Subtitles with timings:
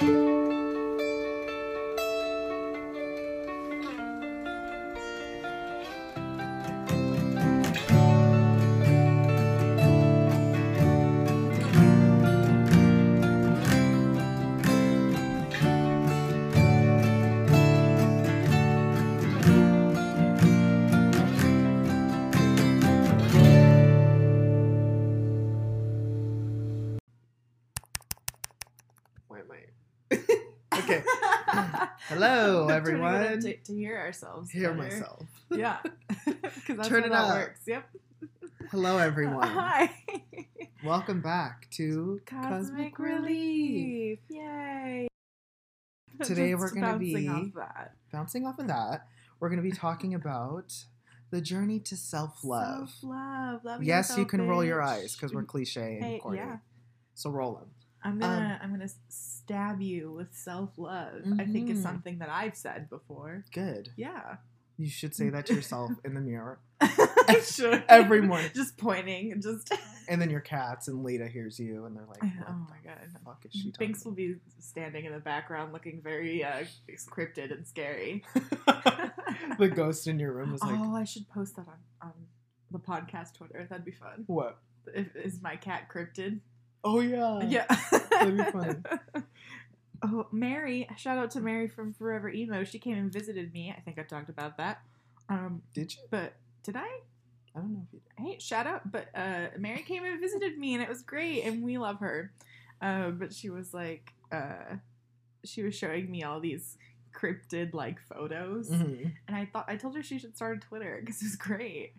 [0.00, 0.49] Why
[32.80, 33.40] everyone.
[33.40, 34.50] To, to hear ourselves.
[34.50, 34.82] Hear better.
[34.82, 35.26] myself.
[35.50, 35.78] Yeah.
[36.26, 37.36] Because that's Turn how it that up.
[37.36, 37.60] works.
[37.66, 37.90] Yep.
[38.70, 39.46] Hello, everyone.
[39.48, 39.90] Hi.
[40.84, 44.18] Welcome back to Cosmic Relief.
[44.28, 45.08] Yay.
[46.22, 47.94] Today Just we're gonna be- off that.
[48.12, 49.06] Bouncing off of that,
[49.38, 50.72] we're going to be talking about
[51.30, 52.90] the journey to self love.
[53.00, 53.82] Self-love.
[53.82, 56.38] Yes, you can roll your eyes because we're cliche and Hey, corny.
[56.38, 56.56] yeah.
[57.14, 57.70] So roll them.
[58.02, 61.22] I'm gonna Um, I'm gonna stab you with self love.
[61.38, 61.82] I think it's Mhm.
[61.82, 63.44] something that I've said before.
[63.52, 63.90] Good.
[63.96, 64.36] Yeah.
[64.76, 66.58] You should say that to yourself in the mirror.
[66.80, 68.50] I should Every morning.
[68.54, 69.72] Just pointing, and just.
[70.08, 72.98] And then your cats and Lita hears you and they're like, oh my god.
[73.24, 76.64] fuck is she talking Binks will be standing in the background, looking very uh,
[77.08, 78.24] cryptid and scary.
[79.58, 82.12] the ghost in your room is like, oh, I should post that on on
[82.72, 83.64] the podcast Twitter.
[83.70, 84.24] That'd be fun.
[84.26, 84.58] what?
[84.92, 86.40] If, is my cat cryptid?
[86.82, 87.42] Oh, yeah.
[87.44, 87.66] yeah,
[88.10, 88.76] that'd be funny.
[90.02, 90.88] Oh, Mary!
[90.96, 92.64] Shout out to Mary from Forever Emo.
[92.64, 93.70] She came and visited me.
[93.76, 94.80] I think I talked about that.
[95.28, 96.00] Um, Did you?
[96.10, 96.86] but did I?
[97.54, 98.24] I don't know if you did.
[98.26, 98.90] hey, shout out.
[98.90, 102.32] But uh, Mary came and visited me, and it was great, and we love her.
[102.80, 104.76] Uh, but she was like, uh,
[105.44, 106.78] she was showing me all these
[107.14, 109.12] cryptid like photos, Mhm.
[109.28, 111.92] and I thought I told her she should start a Twitter because it's great.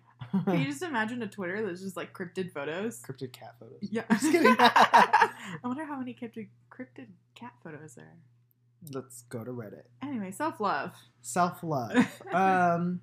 [0.45, 3.01] Can you just imagine a Twitter that's just like cryptid photos?
[3.01, 3.79] Cryptid cat photos.
[3.81, 4.55] Yeah, I'm Just kidding.
[4.59, 5.29] I
[5.63, 8.05] wonder how many cryptid cryptid cat photos there.
[8.05, 8.91] are.
[8.93, 9.83] Let's go to Reddit.
[10.01, 10.95] Anyway, self love.
[11.21, 11.95] Self love.
[12.33, 13.01] um,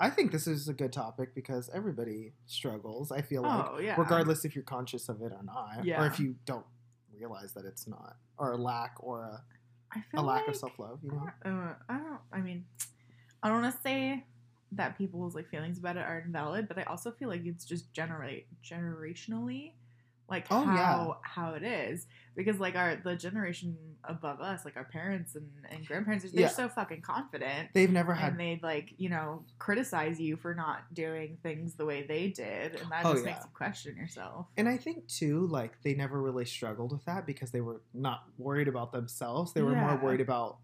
[0.00, 3.12] I think this is a good topic because everybody struggles.
[3.12, 3.94] I feel like, oh yeah.
[3.98, 6.64] regardless if you're conscious of it or not, or if you don't
[7.18, 9.42] realize that it's not, or a lack or a,
[9.92, 11.00] I a lack like, of self love.
[11.02, 11.28] You know.
[11.44, 12.20] Uh, I don't.
[12.32, 12.64] I mean,
[13.42, 14.24] I don't want to say
[14.72, 17.92] that people's like feelings about it are invalid, but I also feel like it's just
[17.92, 19.72] generate generationally,
[20.28, 21.14] like Oh, how yeah.
[21.22, 22.06] how it is
[22.36, 26.48] because like our the generation above us, like our parents and, and grandparents, they're Yeah.
[26.48, 27.70] so fucking confident.
[27.72, 28.32] They've never had.
[28.32, 32.74] And they'd like, you know, criticize you for not doing things the way they did,
[32.80, 33.32] and that Oh, just yeah.
[33.32, 34.46] makes you question yourself.
[34.58, 38.24] And I think too, like they never really struggled with that because they were not
[38.36, 39.54] worried about themselves.
[39.54, 40.58] They were more worried about,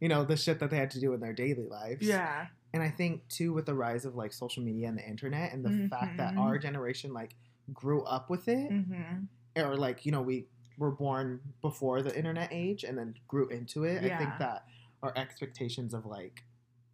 [0.00, 2.06] you know, the shit that they had to do in their daily lives.
[2.06, 5.52] Yeah, And I think too, with the rise of like social media and the internet,
[5.54, 6.38] and the fact that Mhm.
[6.40, 7.36] our generation like
[7.72, 9.24] grew up with it, hmm
[9.56, 13.84] or like you know we were born before the internet age and then grew into
[13.84, 14.02] it.
[14.04, 14.66] I think that
[15.04, 16.42] our expectations of like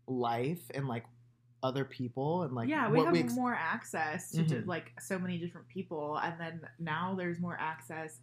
[0.07, 1.07] life and like
[1.63, 4.67] other people and like yeah, we what have we ex- more access to, Mhm.
[4.67, 8.21] like so many different people, and then now there's more access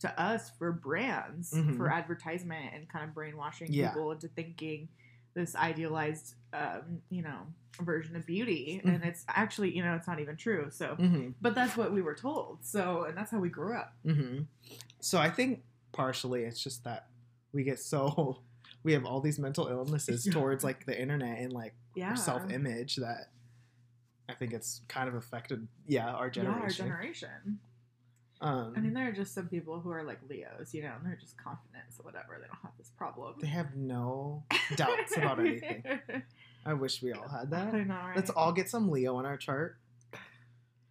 [0.00, 1.76] to us for brands Mhm.
[1.76, 3.90] for advertisement and kind of brainwashing Yeah.
[3.90, 4.88] people into thinking
[5.34, 7.38] this idealized, um, you know,
[7.80, 9.06] version of beauty, and Mhm.
[9.06, 10.68] it's actually, you know, it's not even true.
[10.70, 11.34] So, Mhm.
[11.40, 12.64] but that's what we were told.
[12.64, 13.94] So, and that's how we grew up.
[14.04, 14.42] hmm
[15.00, 17.08] So I think partially it's just that
[17.52, 18.42] we get so
[18.84, 22.50] we have all these mental illnesses towards like the internet and like Yeah, our self
[22.50, 23.30] image that
[24.28, 26.62] I think it's kind of affected yeah our Yeah, generation.
[26.62, 27.60] our generation.
[28.42, 31.04] Um, I mean, there are just some people who are like Leos, you know, and
[31.04, 32.38] they're just confident, so whatever.
[32.40, 33.34] They don't have this problem.
[33.40, 34.44] they have no
[34.76, 35.84] doubts about anything.
[36.66, 37.74] I wish we all had that.
[37.74, 38.16] Know, right?
[38.16, 39.76] Let's all get some Leo on our chart.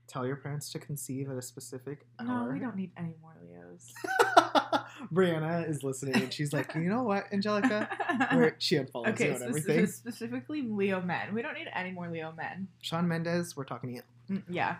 [0.08, 2.54] Tell your parents to conceive at a specific No, hour.
[2.54, 3.94] we don't need any more Leos.
[5.14, 7.88] Brianna is listening and she's like, you know what, Angelica?
[8.34, 9.86] Where she unfollows okay, you and everything.
[9.86, 11.34] specifically Leo men.
[11.34, 12.68] We don't need any more Leo men.
[12.82, 14.02] Shawn Mendes, we're talking to you.
[14.38, 14.78] Mm, yeah,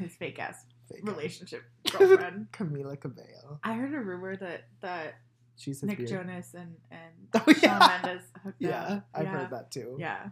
[0.00, 0.64] his fake ass
[1.02, 2.48] Relationship girlfriend.
[2.52, 3.60] Camila Cabello.
[3.64, 5.14] I heard a rumor that that
[5.56, 6.08] She's Nick beard.
[6.10, 7.78] Jonas and and Oh, Shawn.
[7.80, 9.08] Mendes hooked Yeah, up.
[9.14, 9.30] I've yeah.
[9.30, 9.96] heard that too.
[9.98, 10.28] Yeah,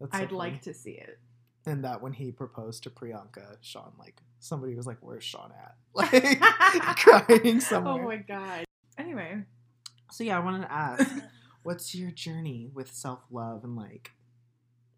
[0.00, 1.18] That's I'd like to see it.
[1.66, 5.74] And that when he proposed to Priyanka, Shawn like somebody was like, "Where's Shawn at?"
[5.94, 8.04] Like crying somewhere.
[8.04, 8.64] Oh my god.
[8.98, 9.42] Anyway,
[10.12, 11.10] So yeah, I wanted to ask,
[11.64, 14.12] what's your journey with self love and like,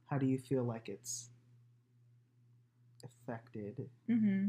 [0.07, 1.31] how do you feel like it's
[3.05, 4.47] affected hmm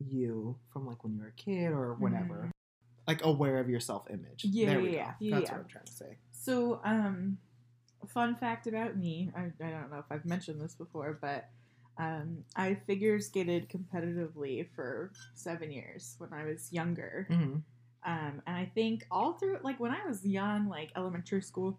[0.00, 2.44] you from like when you were a kid or whenever?
[2.46, 2.50] Mhm.
[3.06, 4.44] Like aware of your self image.
[4.44, 5.10] Yeah, there we yeah, go.
[5.20, 5.56] yeah, That's yeah.
[5.56, 6.18] what I'm trying to say.
[6.32, 7.38] So, um,
[8.08, 11.48] fun fact about me I, I don't know if I've mentioned this before, but
[11.96, 17.26] um, I figure skated competitively for seven years when I was younger.
[17.30, 17.56] hmm
[18.06, 21.78] Um, and I think all through, like when I was young, like elementary school,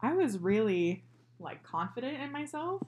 [0.00, 1.04] I was really
[1.40, 2.82] like confident in myself.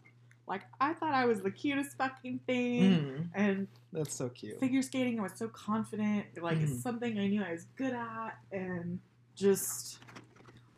[0.48, 4.58] Like I thought I was the cutest fucking thing, Mm, and that's so cute.
[4.58, 6.26] figure skating, I was so confident.
[6.40, 6.82] Like it's Mhm.
[6.82, 8.98] something I knew I was good at, and
[9.34, 9.98] just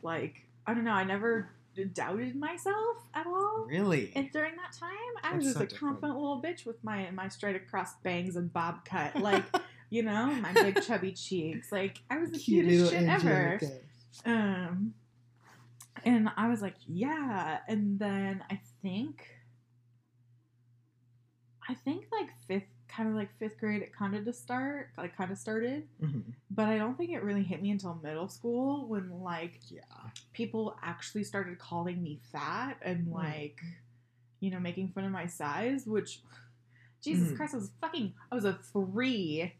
[0.03, 1.51] like I don't know, I never
[1.95, 3.65] doubted myself at all.
[3.67, 4.13] Really?
[4.15, 4.91] And during that time,
[5.23, 6.01] I was That's just so a different.
[6.01, 9.45] confident little bitch with my my straight across bangs and bob cut, like
[9.91, 11.73] you know, my big chubby cheeks.
[11.73, 13.59] Like I was the cutest shit ever.
[14.25, 14.95] Um,
[16.05, 17.59] and I was like, yeah.
[17.69, 19.27] And then I think,
[21.71, 25.17] I think like fifth, kind of like fifth grade, it kind of to start, like
[25.17, 25.87] kind of started.
[26.03, 26.25] Mhm.
[26.51, 29.83] But I don't think it really hit me until middle school when like Yeah.
[30.33, 33.13] people actually started calling me fat and Mm.
[33.13, 33.63] like,
[34.41, 36.23] you know, making fun of my size, which
[37.03, 37.37] Jesus Mhm.
[37.37, 39.55] Christ, I was fucking I was a three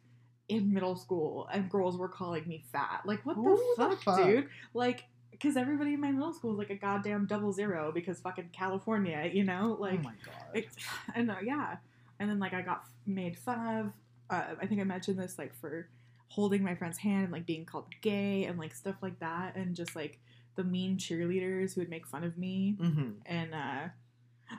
[0.49, 3.03] in middle school and girls were calling me fat.
[3.07, 4.27] Like what the, Who the fuck, fuck?
[4.27, 4.49] dude?
[4.75, 8.51] Like because everybody in my middle school was like a goddamn double zero because fucking
[8.53, 9.77] California, you know?
[9.79, 10.51] Like oh my god.
[10.55, 10.69] it,
[11.15, 11.77] I know, yeah.
[12.21, 13.93] And then like I got made fun of.
[14.31, 15.89] Uh, I think I mentioned this like for
[16.29, 19.75] holding my friend's hand and like being called gay and like stuff like that, and
[19.75, 20.21] just like
[20.55, 22.77] the mean cheerleaders who would make fun of me.
[22.79, 23.89] hmm And uh,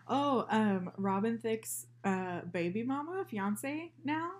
[0.07, 4.31] oh, um, Robin Thicke's uh, baby mama, fiance now.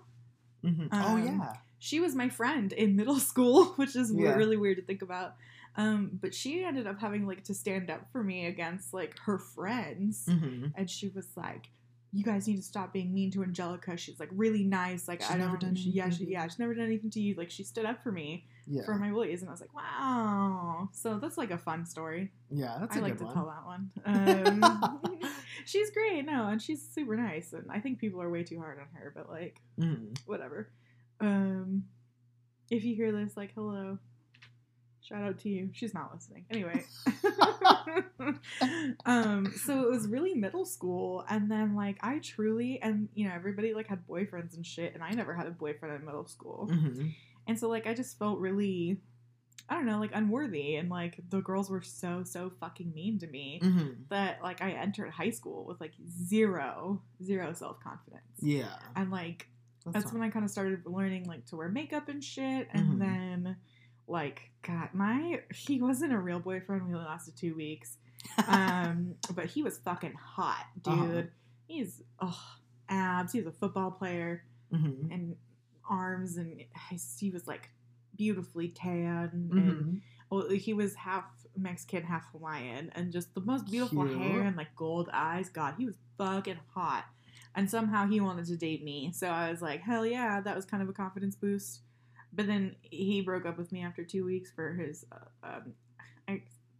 [0.62, 1.52] hmm oh Um, yeah.
[1.78, 4.34] She was my friend in middle school, which is Yeah.
[4.34, 5.34] really weird to think about.
[5.76, 9.38] Um, but she ended up having like to stand up for me against like her
[9.38, 11.68] friends hmm and she was like,
[12.12, 13.96] "You guys need to stop being mean to Angelica.
[13.96, 15.08] She's like really nice.
[15.08, 17.20] Like She's I never don't, done she, yeah, she, yeah, she's never done anything to
[17.20, 17.34] you.
[17.34, 18.84] Like she stood up for me Yeah.
[18.84, 20.88] for my bullies, and I was like, wow.
[20.92, 22.30] So that's like a fun story.
[22.50, 22.76] yeah.
[22.80, 23.34] That's I like to one.
[23.34, 23.90] tell that one.
[24.04, 25.00] Um,
[25.64, 28.78] she's great, no, and she's super nice, and I think people are way too hard
[28.78, 30.18] on her, but like Mhm.
[30.26, 30.70] whatever.
[31.20, 31.84] Um,
[32.70, 33.98] if you hear this, like, hello.
[35.02, 35.68] Shout out to you.
[35.72, 36.44] She's not listening.
[36.50, 36.84] Anyway.
[39.06, 43.34] um, so it was really middle school, and then like I truly and you know,
[43.34, 46.68] everybody like had boyfriends and shit, and I never had a boyfriend in middle school.
[46.70, 47.14] Mhm.
[47.46, 48.98] And so like I just felt really
[49.68, 53.26] I don't know, like unworthy and like the girls were so, so fucking mean to
[53.26, 54.08] me Mhm.
[54.08, 58.22] that like I entered high school with like zero, zero self confidence.
[58.40, 58.74] Yeah.
[58.96, 59.48] And like
[59.86, 62.68] that's not- when I kind of started learning like to wear makeup and shit.
[62.72, 62.98] And Mhm.
[62.98, 63.56] then
[64.06, 66.86] like God, my he wasn't a real boyfriend.
[66.86, 67.96] We only lasted two weeks.
[68.46, 70.94] Um, but he was fucking hot, dude.
[70.94, 71.22] Uh-huh.
[71.66, 72.40] He's oh
[72.88, 73.32] abs.
[73.32, 75.12] He's a football player Mhm.
[75.12, 75.36] and
[75.88, 76.62] arms, and
[77.18, 77.70] he was like
[78.16, 79.30] beautifully tan.
[79.50, 80.00] And Mhm.
[80.30, 81.24] well, he was half
[81.56, 84.16] Mexican, half Hawaiian, and just the most beautiful Cute.
[84.18, 85.48] hair and like gold eyes.
[85.50, 87.04] God, he was fucking hot.
[87.56, 90.64] And somehow he wanted to date me, so I was like, hell yeah, that was
[90.64, 91.80] kind of a confidence boost.
[92.32, 95.74] But then he broke up with me after two weeks for his, uh, um,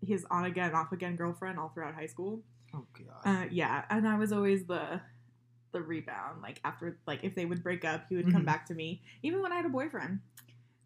[0.05, 2.43] his on again, off again girlfriend all throughout high school.
[2.75, 3.23] Oh god.
[3.45, 5.01] Uh, yeah, and I was always the
[5.73, 6.43] the rebound.
[6.43, 8.47] Like after, like if they would break up, he would come Mhm.
[8.47, 10.21] back to me, even when I had a boyfriend.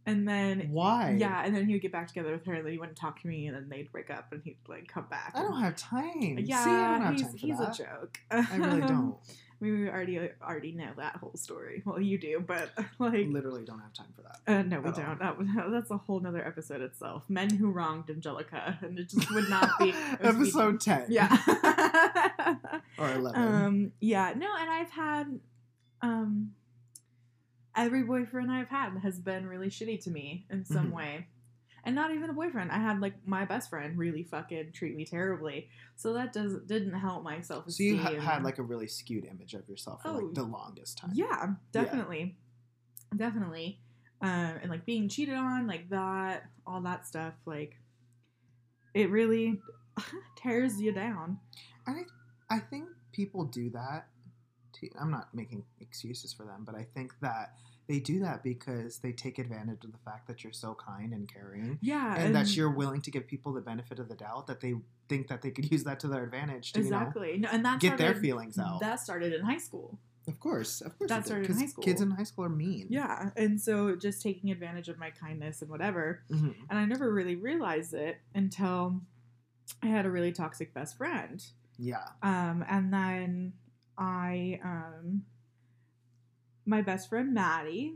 [0.05, 1.17] And then Why?
[1.19, 3.21] yeah, and then he would get back together with her, and then he wouldn't talk
[3.23, 5.33] to me, and then they'd break up, and he'd like come back.
[5.35, 6.39] I don't have time.
[6.45, 7.75] Yeah, See, I don't have he's time he's that.
[7.81, 8.19] a joke.
[8.31, 9.17] I really don't.
[9.61, 11.83] I mean, we already already know that whole story.
[11.87, 14.41] Well, you do, but like, Literally don't have time for that.
[14.47, 15.19] uh, no, we don't.
[15.19, 15.37] That,
[15.71, 17.25] that's a whole nother episode itself.
[17.29, 21.07] Men who wronged Angelica, and it just would not be would be- Episode 10.
[21.09, 21.35] Yeah.
[22.99, 23.41] Or 11.
[23.43, 23.93] um.
[24.01, 24.35] Yeah.
[24.37, 25.41] No, and I've had,
[26.03, 26.53] um,
[27.75, 30.95] every boyfriend I've had has been really shitty to me in some Mhm.
[30.95, 31.27] way.
[31.87, 32.73] And not even a boyfriend.
[32.73, 35.69] I had like my best friend really fucking treat me terribly.
[35.95, 37.97] So that does didn't help my self esteem.
[38.05, 40.43] so you ha- had like a really skewed image of yourself for Oh, like the
[40.43, 41.13] longest time.
[41.15, 42.37] Yeah, definitely.
[43.17, 43.79] Definitely.
[44.21, 47.77] Um, and like being cheated on, like that, all that stuff, like
[48.95, 49.61] it really
[50.37, 51.39] tears you down.
[51.87, 52.03] I
[52.51, 54.09] I think people do that.
[54.81, 57.55] To, I'm not making excuses for them, but I think that
[57.89, 61.33] they do that because they take advantage of the fact that you're so kind and
[61.33, 62.17] caring, Yeah.
[62.17, 64.47] and, that you're willing to give people the benefit of the doubt.
[64.49, 64.75] That they
[65.09, 67.39] think that they could use that to their advantage to exactly.
[67.39, 68.81] No, and you know, that get their feelings out.
[68.81, 69.99] That started in high school.
[70.29, 71.85] of course, of course, that started in high school.
[71.85, 72.89] Kids in high school are mean.
[72.91, 73.31] Yeah.
[73.37, 76.25] And so just taking advantage of my kindness and whatever.
[76.29, 76.55] Mhm.
[76.69, 79.01] And I never really realized it until
[79.83, 81.41] I had a really toxic best friend.
[81.79, 82.09] yeah.
[82.23, 83.53] Um, and then
[83.97, 85.23] I, um,
[86.67, 87.95] my best friend Maddie,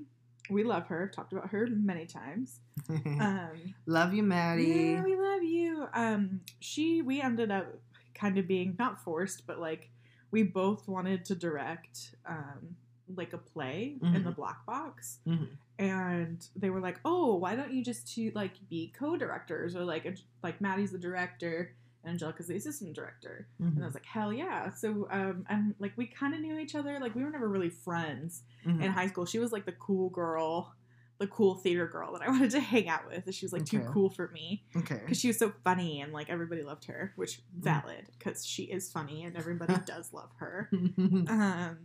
[0.49, 1.05] we love her.
[1.05, 2.61] I've talked about her many times.
[3.21, 4.65] Um, Love you, Maddie.
[4.65, 5.87] yeah, we love you.
[5.93, 7.67] Um, she, we ended up
[8.15, 9.91] kind of being not forced, but like
[10.31, 12.77] we both wanted to direct um,
[13.15, 14.25] like a play in Mhm.
[14.25, 15.49] the black box Mhm.
[15.79, 20.05] and they were like oh why don't you just to like be co-directors or like
[20.07, 21.75] a, like maddie's the director
[22.07, 23.85] angelica's the assistant director and i Mhm.
[23.85, 27.15] was like hell yeah so um and like we kind of knew each other like
[27.15, 28.83] we were never really friends Mhm.
[28.83, 30.75] in high school she was like the cool girl
[31.19, 33.67] the cool theater girl that i wanted to hang out with and she was like
[33.67, 35.01] too cool for me okay.
[35.05, 37.63] because she was so funny and like everybody loved her which Mm.
[37.65, 40.71] valid because she is funny and everybody does love her
[41.29, 41.77] um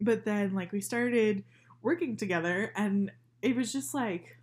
[0.00, 1.44] but then like we started
[1.82, 4.38] working together and it was just like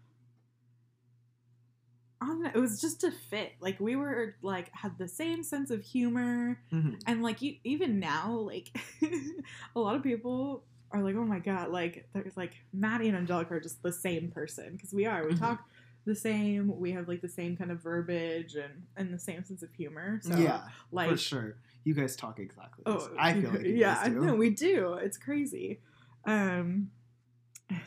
[2.21, 3.53] I don't know, it was just a fit.
[3.59, 6.99] Like we were like had the same sense of humor Mhm.
[7.05, 8.75] and like you, even now like
[9.75, 13.55] a lot of people are like oh my god like there's like Maddie and Angelica
[13.55, 15.39] are just the same person because we are we Mhm.
[15.39, 15.59] talk
[16.05, 19.61] the same we have like the same kind of verbiage and and the same sense
[19.61, 21.55] of humor so yeah, like for sure.
[21.83, 22.83] You guys talk exactly.
[22.85, 23.15] the Oh, same.
[23.17, 24.93] I feel like you yeah, no, we do.
[24.93, 25.79] It's crazy.
[26.25, 26.91] Um,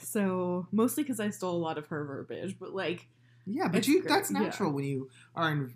[0.01, 3.09] so mostly because I stole a lot of her verbiage, but like,
[3.47, 4.41] Yeah, but It's you great, that's yeah.
[4.41, 5.75] natural when you are in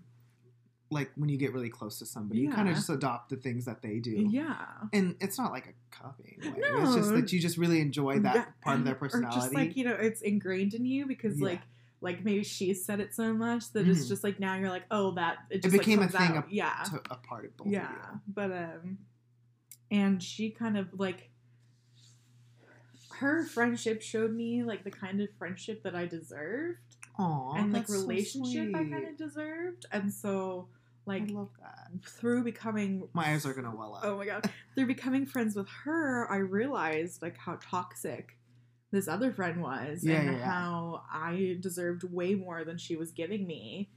[0.91, 2.41] like when you get really close to somebody.
[2.41, 4.29] You kind of just adopt the things that they do.
[4.31, 6.59] yeah, And it's not like a copying way.
[6.61, 9.41] It's just that you just really enjoy that Yeah, part of their Or personality.
[9.41, 11.47] just like you know, it's ingrained in you because Yeah.
[11.49, 11.61] like.
[12.01, 14.09] Like maybe she said it so much that it's Mhm.
[14.09, 16.51] just like now you're like oh that it It just like, became a thing of-
[16.51, 18.99] yeah to a part of both yeah of but um
[19.91, 21.31] and she kind of like
[23.21, 26.79] her friendship showed me like the kind of friendship that I deserved
[27.19, 27.25] you.
[27.25, 29.87] Aw, and like that's so relationship I kind of deserved.
[29.93, 30.69] And so
[31.07, 31.91] like I love that.
[32.03, 34.05] through becoming My eyes are gonna well up.
[34.05, 38.37] oh my god, through becoming friends with her, I realized like how toxic
[38.91, 40.45] this other friend was Yeah, and yeah, yeah.
[40.45, 43.91] how I deserved way more than she was giving me.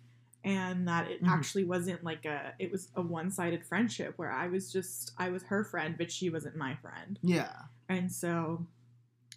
[0.44, 1.28] And that it Mhm.
[1.30, 5.44] actually wasn't like a it was a one-sided friendship where I was just I was
[5.44, 7.20] her friend but she wasn't my friend.
[7.22, 7.54] Yeah.
[7.90, 8.66] And so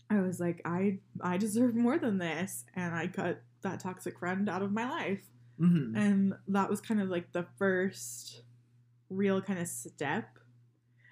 [0.09, 4.49] I was like, I I deserve more than this, and I cut that toxic friend
[4.49, 5.21] out of my life.
[5.59, 8.43] hmm And that was kind of like the first
[9.09, 10.39] real kind of step.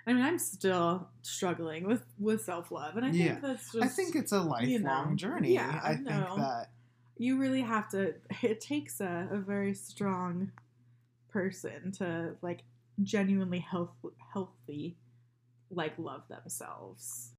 [0.07, 3.39] I mean, I'm still struggling with with self love, and I think Yeah.
[3.43, 5.55] that's just I think it's a lifelong know, journey.
[5.55, 6.37] yeah, I I think know.
[6.37, 6.69] that
[7.19, 8.15] you really have to.
[8.43, 10.53] It takes a, a very strong
[11.29, 12.63] person to like
[13.03, 13.91] genuinely health
[14.33, 14.97] healthy,
[15.71, 17.33] like love themselves.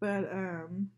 [0.00, 0.90] But um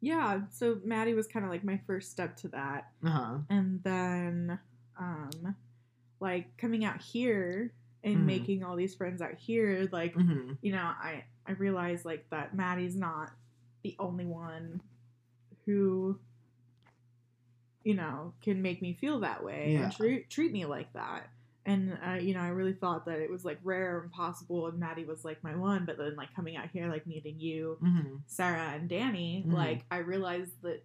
[0.00, 2.90] yeah, so Maddie was kind of like my first step to that.
[3.04, 3.38] uh-huh.
[3.50, 4.58] And then
[4.98, 5.56] um
[6.20, 7.72] like coming out here
[8.04, 8.26] and Mhm.
[8.26, 12.54] making all these friends out here, like hmm you know, I I realized like that
[12.54, 13.30] Maddie's not
[13.82, 14.80] the only one
[15.66, 16.18] who
[17.84, 19.84] you know can make me feel that way Yeah.
[19.84, 21.30] and treat treat me like that.
[21.68, 24.78] And uh, you know, I really thought that it was like rare and possible, and
[24.78, 25.84] Maddie was like my one.
[25.84, 29.52] But then, like coming out here, like meeting you, hmm Sarah and Danny, Mhm.
[29.52, 30.82] like I realized that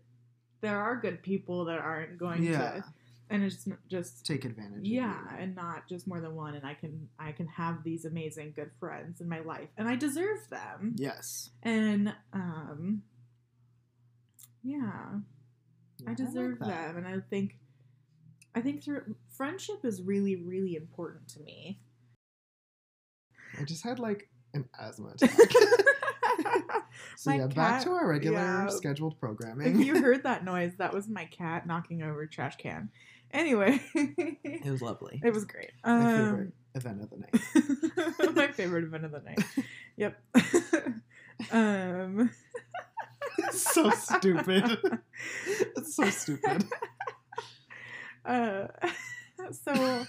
[0.61, 2.57] there are good people that aren't going Yeah.
[2.79, 2.83] to,
[3.29, 4.79] and it's just Take advantage.
[4.79, 8.03] of yeah and not just more than one and i can i can have these
[8.05, 11.49] amazing good friends in my life and i deserve them Yes.
[11.63, 13.01] and um
[14.61, 14.81] yeah
[15.97, 16.67] Yeah, i like deserve that.
[16.67, 17.57] them and i think
[18.55, 21.79] i think through friendship is really really important to me
[23.60, 25.38] I just had like an asthma attack.
[27.17, 28.67] so My yeah, back to our regular yeah.
[28.69, 29.79] scheduled if programming.
[29.81, 32.89] you heard that noise that was my cat knocking over a trash can
[33.31, 35.22] anyway it was lovely.
[35.24, 38.36] it was great My um, favorite event of the night.
[38.36, 39.39] my favorite event of the night.
[39.98, 40.19] Yep.
[41.51, 42.31] um
[43.51, 44.79] so stupid.
[45.45, 46.65] it's so stupid.
[48.25, 48.67] Uh
[49.51, 50.05] so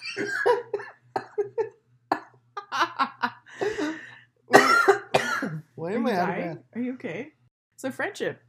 [5.75, 6.43] Why am I out of dying?
[6.43, 6.59] breath?
[6.75, 7.33] Are you okay?
[7.77, 8.41] So friendship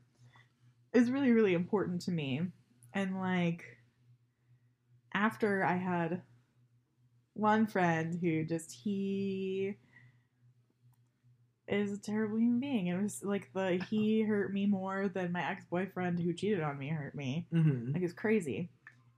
[0.93, 2.41] is really, really important to me.
[2.93, 3.63] And like
[5.13, 6.21] after I had
[7.33, 9.75] one friend who just he
[11.67, 12.87] is a terrible human being.
[12.87, 16.77] It was like the he hurt me more than my ex boyfriend who cheated on
[16.77, 17.47] me hurt me.
[17.53, 17.93] Mm-hmm.
[17.93, 18.69] Like it was crazy.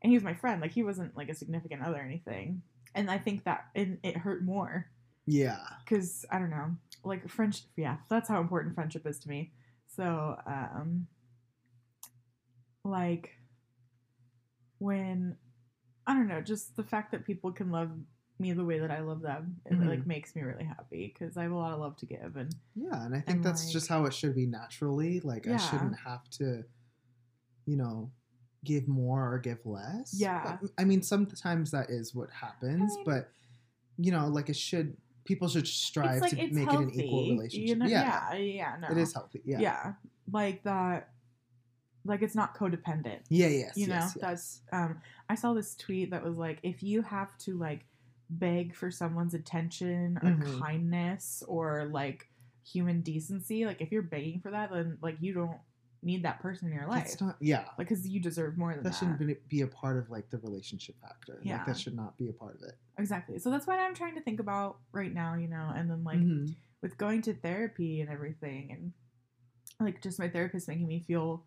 [0.02, 0.62] And he was my friend.
[0.62, 2.62] Like he wasn't like a significant other or anything.
[2.96, 4.90] And I think that it, it hurt more
[5.26, 5.60] Yeah.
[5.84, 7.66] because I don't know, like friendship.
[7.76, 9.52] Yeah, that's how important friendship is to me.
[9.88, 11.08] So, um,
[12.84, 13.32] like
[14.80, 15.36] when
[16.06, 17.92] I don't know, just the fact that people can love
[18.40, 19.88] me the way that I love them, it Mhm.
[19.88, 22.56] like makes me really happy because I have a lot of love to give, and
[22.76, 25.20] Yeah, and I think And, that's like- just how it should be naturally.
[25.20, 26.64] Like I shouldn't have to,
[27.66, 28.12] you know,
[28.68, 30.14] give more or give less.
[30.18, 30.58] Yeah.
[30.78, 33.30] I mean, sometimes that is what happens, mean- but
[33.98, 34.96] you know, like it should
[35.26, 37.68] people should strive like to make healthy, it an equal relationship.
[37.70, 37.86] You know?
[37.88, 39.42] yeah, yeah, yeah, no, it is healthy.
[39.46, 39.60] Yeah.
[39.60, 39.94] yeah,
[40.32, 41.10] like that.
[42.06, 43.20] Like it's not codependent.
[43.30, 43.76] Yeah, yes.
[43.76, 44.22] you know yes, yes.
[44.22, 47.82] that's um i saw this tweet that was like if you have to like
[48.30, 50.60] beg for someone's attention or Mhm.
[50.60, 52.30] kindness or like
[52.64, 55.58] human decency like if you're begging for that then like you don't
[56.04, 57.66] need that person in your life That's not yeah.
[57.78, 60.30] like because you deserve more than That that, shouldn't be, be a part of like
[60.30, 61.40] the relationship factor.
[61.44, 61.58] Yeah.
[61.58, 62.76] Like that should not be a part of it.
[63.00, 66.04] exactly so that's what i'm trying to think about right now you know and then
[66.04, 66.56] like Mhm.
[66.82, 68.94] with going to therapy and everything and
[69.80, 71.46] like just my therapist making me feel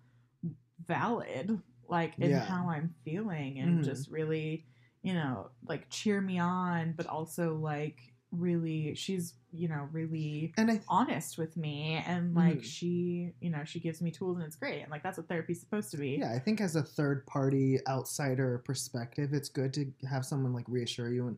[0.87, 2.45] valid like in Yeah.
[2.45, 3.85] how i'm feeling and Mhm.
[3.85, 4.67] just really
[5.03, 7.99] you know like cheer me on but also like
[8.33, 12.65] really she's you know really And th- honest with me and like Mhm.
[12.65, 15.59] she you know she gives me tools and it's great and like that's what therapy's
[15.61, 19.93] supposed to be yeah, I think as a third party outsider perspective, it's good to
[20.09, 21.37] have someone like reassure you and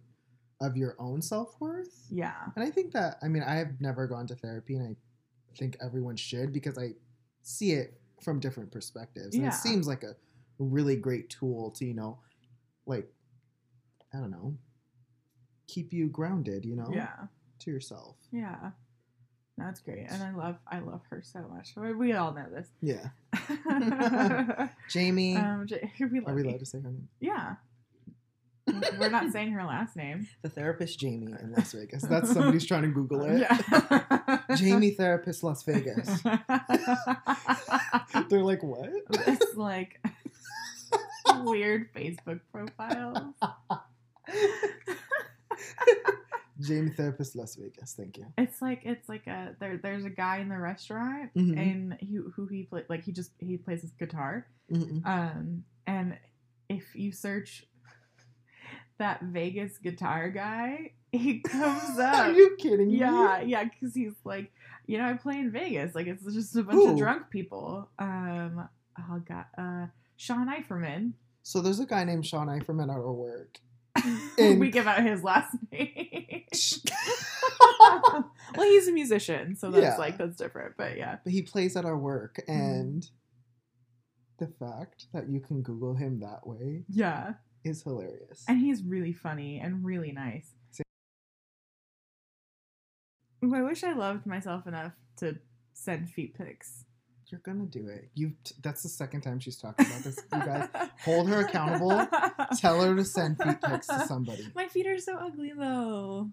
[0.61, 2.07] of your own self worth.
[2.11, 4.95] yeah And I think that I mean I have never gone to therapy, and
[5.51, 6.95] I think everyone should because I
[7.43, 9.35] see it from different perspectives.
[9.35, 9.49] And Yeah.
[9.51, 10.15] it seems like a
[10.59, 12.19] really great tool to you know,
[12.87, 13.11] like
[14.15, 14.57] I don't know,
[15.73, 16.65] keep you grounded.
[16.65, 17.13] You know, yeah
[17.61, 18.17] to yourself.
[18.33, 18.71] yeah
[19.59, 22.69] that's great and i love i love her so much we we all know this
[22.81, 23.09] Yeah,
[24.89, 25.37] Jamie.
[25.37, 26.49] um, J- we are love we you.
[26.49, 27.09] allowed to say her name?
[27.21, 27.57] Yeah.
[28.99, 30.27] We're not saying her last name.
[30.43, 32.03] The therapist Jamie in Las Vegas.
[32.05, 33.41] That's somebody's trying to Google it.
[33.41, 34.39] Yeah.
[34.57, 36.23] Jamie therapist Las Vegas.
[38.29, 38.89] They're like, what?
[39.11, 40.01] it's like
[41.45, 43.35] weird Facebook profiles.
[46.61, 47.95] Jamie therapist Las Vegas.
[47.95, 48.27] Thank you.
[48.39, 49.79] It's like it's like a there.
[49.83, 51.59] There's a guy in the restaurant, Mhm.
[51.59, 54.47] and he, who he play like he just he plays his guitar.
[54.71, 55.05] Mm-mm.
[55.07, 56.17] Um, and
[56.69, 57.65] if you search
[58.99, 62.15] that Vegas guitar guy, he comes up.
[62.27, 62.99] Are you kidding me?
[62.99, 64.53] Yeah, yeah, because he's like,
[64.87, 65.95] you know, I play in Vegas.
[65.95, 66.91] Like it's just a bunch Who?
[66.93, 67.89] of drunk people.
[67.99, 71.13] Um, oh god, uh, Sean Eiferman.
[71.43, 73.59] So there's a guy named Sean Eiferman at our work.
[74.39, 76.45] And- we give out his last name.
[78.57, 79.97] well, he's a musician, so that's Yeah.
[79.97, 80.77] like that's different.
[80.77, 82.53] But yeah, But he plays at our work, Mm-hmm.
[82.61, 83.11] and
[84.39, 87.35] the fact that you can Google him that way yeah,
[87.65, 88.45] is hilarious.
[88.49, 90.51] and he's really funny and really nice.
[93.45, 95.37] Ooh, I wish I loved myself enough to
[95.75, 96.85] send feet pics.
[97.33, 98.11] You're gonna do it.
[98.13, 100.19] You that's the second time she's talking about this.
[100.35, 100.69] You guys
[101.03, 102.07] hold her accountable.
[102.59, 104.49] Tell her to send feet pics to somebody.
[104.55, 106.29] My feet are so ugly though.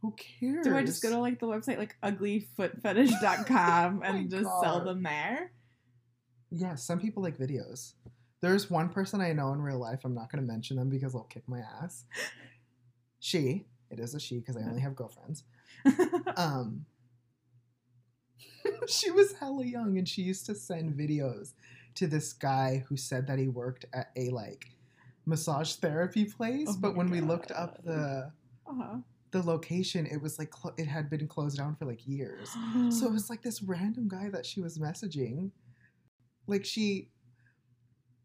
[0.00, 0.64] Who cares?
[0.64, 5.02] Do I just go to like the website like uglyfootfetish.com Oh and just sell them
[5.02, 5.52] there?
[6.50, 7.92] Yeah, some people like videos.
[8.40, 10.00] There's one person I know in real life.
[10.02, 12.04] I'm not going to mention them because they'll kick my ass.
[13.24, 15.44] She, it is a she because I only have girlfriends.
[16.36, 16.86] Um,
[18.88, 21.52] she was hella young and she used to send videos
[21.94, 24.66] to this guy who said that he worked at a like
[25.26, 26.68] massage therapy place.
[26.70, 28.30] Oh but when we looked up the
[28.66, 28.98] uh-huh.
[29.30, 32.50] the location, it was like clo- it had been closed down for like years.
[32.90, 35.50] So it was like this random guy that she was messaging.
[36.46, 37.10] Like she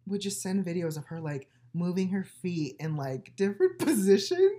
[0.05, 4.56] would just send videos of her like moving her feet in like different positions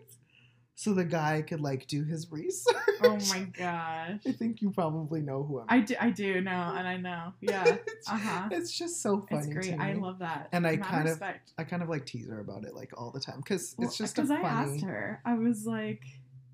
[0.78, 2.76] so the guy could like do his research.
[3.02, 4.20] oh my gosh.
[4.24, 7.32] I think you probably know who I'm I do, I do know, and I know.
[7.40, 8.48] Yeah, it's, uh-huh.
[8.52, 9.48] it's just so funny.
[9.56, 9.80] it's great.
[9.80, 10.50] I love that.
[10.52, 11.20] And I kind of-
[11.58, 14.14] I kind of like tease her about it like all the time because it's just
[14.14, 14.44] because funny.
[14.44, 15.20] I asked her.
[15.24, 16.04] I was like,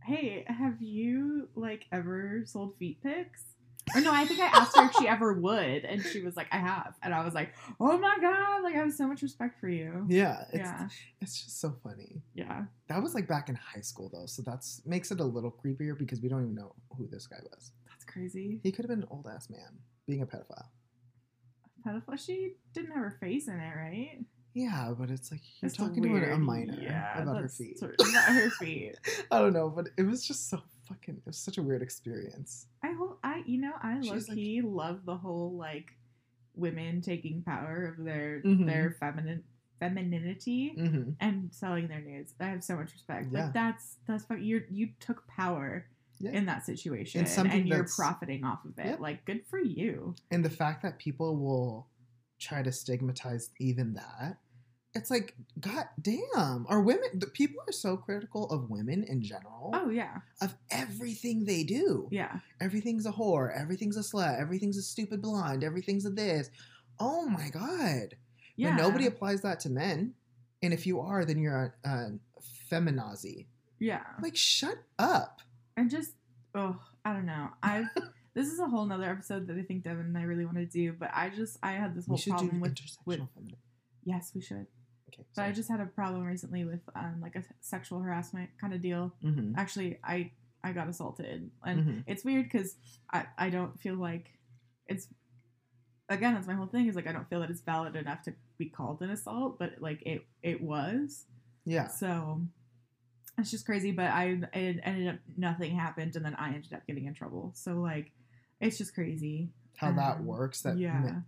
[0.02, 3.42] "Hey, have you like ever sold feet pics?"
[3.94, 6.47] Or no, I think I asked her if she ever would, and she was like,
[6.53, 9.61] "I have," and I was like, "Oh my god!" Like I have so much respect
[9.61, 10.07] for you.
[10.09, 10.88] Yeah, it's yeah,
[11.20, 12.23] it's just so funny.
[12.35, 12.64] yeah.
[12.88, 15.97] That was like back in high school though, so that's makes it a little creepier
[15.99, 17.73] because we don't even know who this guy was.
[17.88, 18.61] That's crazy.
[18.62, 20.68] He could have been an old ass man being a pedophile.
[21.87, 22.18] Pedophile.
[22.18, 24.25] She didn't have her face in it, right?
[24.55, 27.79] Yeah, but it's like you're That's talking to a minor Yeah, about her feet.
[27.79, 28.97] sort- About her feet.
[29.31, 31.16] I don't know, but it was just so fucking.
[31.16, 32.66] It was such a weird experience.
[32.83, 35.92] I hope I you know I low She's like- love the whole like
[36.55, 38.66] women taking power of their Mhm.
[38.66, 39.42] their feminine
[39.81, 41.11] femininity Mm-hmm.
[41.20, 42.35] and selling their nudes.
[42.40, 43.29] I have so much respect.
[43.31, 43.44] Yeah.
[43.44, 45.87] Like that's that's you you took power
[46.18, 46.31] Yeah.
[46.31, 49.01] in that situation And and you're profiting off of it.
[49.01, 50.14] Like good for you.
[50.31, 51.88] And the fact that people will
[52.38, 54.38] try to stigmatize even that,
[54.94, 57.09] it's like, god damn, are women?
[57.14, 60.18] The people are so critical of women in general, Oh yeah.
[60.40, 62.09] of everything they do.
[62.12, 62.38] Yeah.
[62.61, 63.50] Everything's a whore.
[63.59, 64.40] Everything's a slut.
[64.40, 65.64] Everything's a stupid blonde.
[65.64, 66.50] Everything's a this.
[67.00, 68.14] Oh my god.
[68.57, 68.76] Yeah.
[68.76, 70.14] But nobody applies that to men.
[70.62, 72.12] And if you are, then you're a, a
[72.70, 73.46] feminazi.
[73.78, 74.02] Yeah.
[74.22, 75.40] Like, shut up.
[75.76, 76.12] and just
[76.54, 77.87] oh i don't know i've
[78.35, 80.64] this is a whole nother episode that i think devin and i really want to
[80.64, 83.54] do but i just i had this whole problem with intersectional with
[84.04, 84.66] yes we should
[85.14, 85.27] Okay.
[85.37, 88.81] but i just had a problem recently with um like a sexual harassment kind of
[88.81, 89.53] deal Mm-hmm.
[89.57, 90.31] actually i
[90.62, 91.98] i got assaulted and Mm-hmm.
[92.07, 92.77] it's weird because
[93.12, 94.31] I, I don't feel like
[94.87, 95.09] it's
[96.09, 98.35] again that's my whole thing is like i don't feel that it's valid enough to
[98.59, 101.24] be called an assault but like it it was
[101.64, 101.88] Yeah.
[101.88, 102.40] so
[103.38, 106.87] it's just crazy but i it ended up nothing happened and then i ended up
[106.87, 108.11] getting in trouble so like
[108.61, 110.62] it's just crazy How that Um, works.
[110.62, 111.20] That yeah.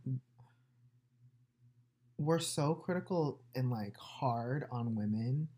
[2.19, 5.49] We're so critical and like hard on women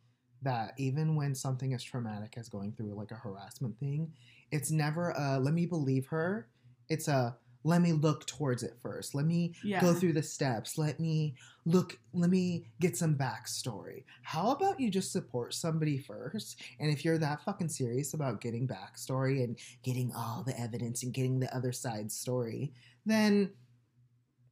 [0.42, 4.12] that even when something as traumatic as going through like a harassment thing,
[4.50, 6.48] it's never a let me believe her.
[6.88, 9.14] It's a let me look towards it first.
[9.14, 10.78] Let me yeah go through the steps.
[10.78, 11.34] Let me
[11.66, 14.04] look, let me get some backstory.
[14.22, 16.60] How about you just support somebody first?
[16.78, 21.12] And if you're that fucking serious about getting backstory and getting all the evidence and
[21.12, 22.72] getting the other side's story,
[23.04, 23.50] then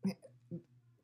[0.07, 0.13] eh,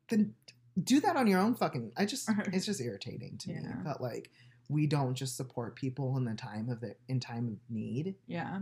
[0.09, 0.33] then
[0.81, 2.43] do that on your own fucking I just uh-huh.
[2.53, 3.75] it's just irritating to me Yeah.
[3.85, 4.29] that like
[4.69, 8.15] we don't just support people in the time of the in time of need.
[8.27, 8.59] yeah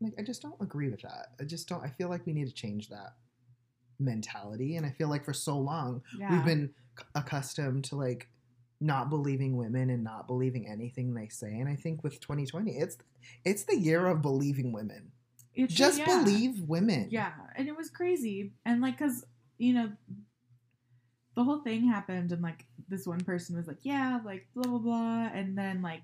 [0.00, 1.28] Like I just don't agree with that.
[1.40, 3.14] I just don't I feel like we need to change that
[3.98, 8.28] mentality and I feel like for so long yeah we've been c- accustomed to like
[8.80, 12.96] not believing women and not believing anything they say and i think with 2020 it's
[13.44, 15.10] it's the year of believing women
[15.56, 16.04] should- just yeah.
[16.06, 18.52] believe women Yeah, and it was crazy.
[18.64, 19.24] And like, cause
[19.56, 19.90] you know,
[21.38, 24.78] the whole thing happened, and like this one person was like, "Yeah, like blah blah
[24.80, 26.02] blah," and then like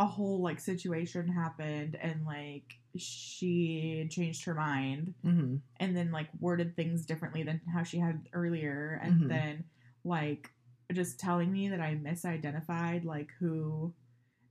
[0.00, 6.28] a whole like situation happened, and like she changed her mind, hmm and then like
[6.40, 9.28] worded things differently than how she had earlier, and Mhm.
[9.28, 9.64] then
[10.02, 10.50] like
[10.92, 13.94] just telling me that I misidentified like who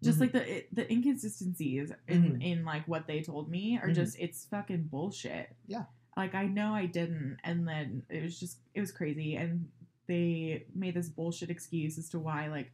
[0.02, 0.21] just Mhm.
[0.21, 2.41] like the it, the inconsistencies in Mhm.
[2.41, 3.95] in like what they told me are Mhm.
[3.95, 5.54] just it's fucking bullshit.
[5.67, 5.84] Yeah.
[6.17, 9.67] Like I know I didn't and then it was just it was crazy and
[10.08, 12.71] they made this bullshit excuse as to why like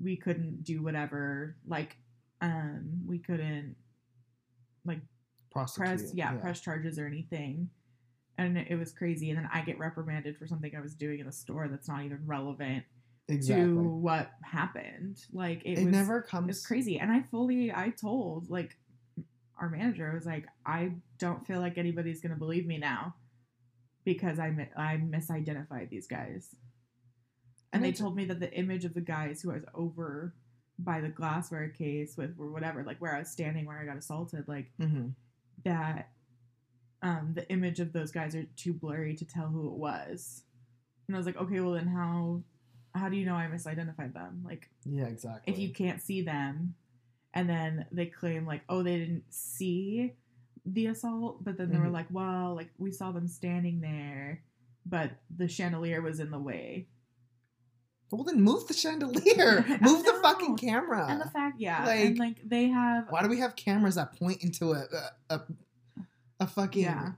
[0.00, 1.96] we couldn't do whatever like
[2.40, 3.76] um we couldn't
[4.84, 5.00] like
[5.50, 7.68] prosecute press yeah, press charges or anything
[8.38, 11.26] and it was crazy and then i get reprimanded for something i was doing in
[11.26, 12.84] the store that's not even relevant
[13.28, 13.64] exactly.
[13.64, 17.88] to what happened like it, it, was never it's comes crazy and i fully i
[17.88, 18.76] told like
[19.60, 23.14] our manager was like i don't feel like anybody's gonna believe me now
[24.04, 26.54] because i mi- i misidentified these guys
[27.72, 30.32] and they told me that the image of the guys who I was over
[30.78, 33.96] by the glassware case with or whatever like where i was standing where i got
[33.96, 35.08] assaulted like hmm
[35.64, 36.10] that
[37.02, 40.42] um, the image of those guys are too blurry to tell who it was.
[41.06, 42.42] And I was like, okay, well then how
[42.94, 44.42] how do you know I misidentified them?
[44.44, 46.74] Like yeah exactly if you can't see them
[47.34, 50.14] and then they claim like, oh, they didn't see
[50.64, 51.92] the assault, but then they were Mhm.
[51.92, 54.42] like, well, like we saw them standing there,
[54.86, 56.86] but the chandelier was in the way.
[58.10, 62.18] well then move the chandelier move the fucking camera and the fact, yeah, like, and
[62.18, 64.84] like they have why do we have cameras that point into a
[65.30, 65.40] a, a,
[66.40, 67.12] a fucking Yeah.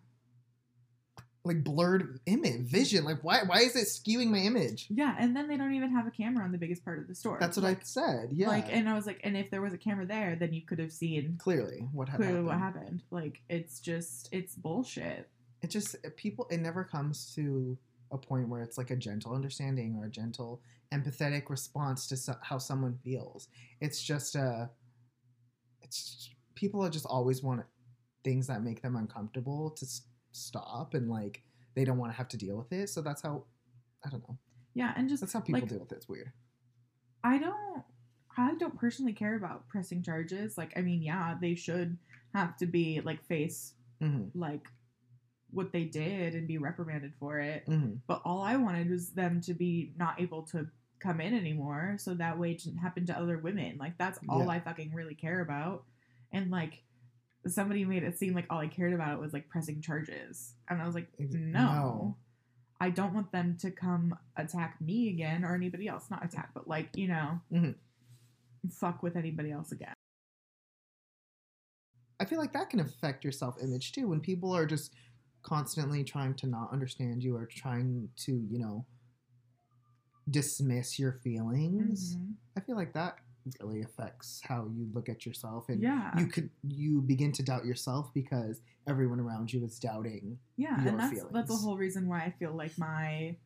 [1.46, 5.48] Like blurred image vision like why why is it skewing my image yeah, and then
[5.48, 7.38] they don't even have a camera on the biggest part of the store.
[7.40, 9.72] that's what like, i said yeah Like, and I was like, and if there was
[9.72, 12.46] a camera there, then you could have seen clearly what clearly happened.
[12.46, 13.02] what happened.
[13.10, 15.28] Like, it's just, it's bullshit.
[15.62, 17.76] it just people it never comes to
[18.12, 20.60] a point where it's like a gentle understanding or a gentle
[20.92, 23.48] empathetic response to so- how someone feels
[23.80, 24.70] it's just a
[25.82, 27.62] it's people are just always want
[28.24, 29.86] things that make them uncomfortable to
[30.36, 31.42] stop and like
[31.74, 33.42] they don't want to have to deal with it so that's how
[34.04, 34.36] i don't know
[34.74, 36.32] Yeah, and just that's how people like, deal with it it's weird
[37.24, 37.82] I don't,
[38.36, 40.56] I don't personally care about pressing charges.
[40.56, 41.98] Like, I mean, yeah, they should
[42.34, 44.68] have to be like face hmm like
[45.50, 47.64] what they did and be reprimanded for it.
[47.66, 50.68] hmm But all I wanted was them to be not able to
[51.00, 53.76] come in anymore, so that way it didn't happen to other women.
[53.78, 54.48] Like, that's all Yeah.
[54.48, 55.84] I fucking really care about.
[56.32, 56.82] And like.
[57.48, 60.54] Somebody made it seem like all I cared about was like pressing charges.
[60.68, 61.62] And I was like, no.
[61.62, 62.16] no.
[62.80, 66.10] I don't want them to come attack me again or anybody else.
[66.10, 67.74] Not attack, but like, you know, Mhm.
[68.70, 69.94] fuck with anybody else again.
[72.18, 74.94] I feel like that can affect your self image too when people are just
[75.42, 78.84] constantly trying to not understand you or trying to, you know,
[80.28, 82.16] dismiss your feelings.
[82.16, 82.34] Mhm.
[82.56, 83.18] I feel like that
[83.60, 86.16] really affects how you look at yourself and Yeah.
[86.18, 90.38] you could you begin to doubt yourself because everyone around you is doubting.
[90.56, 90.80] yeah.
[90.82, 93.36] your And that's that's the whole reason why I feel like my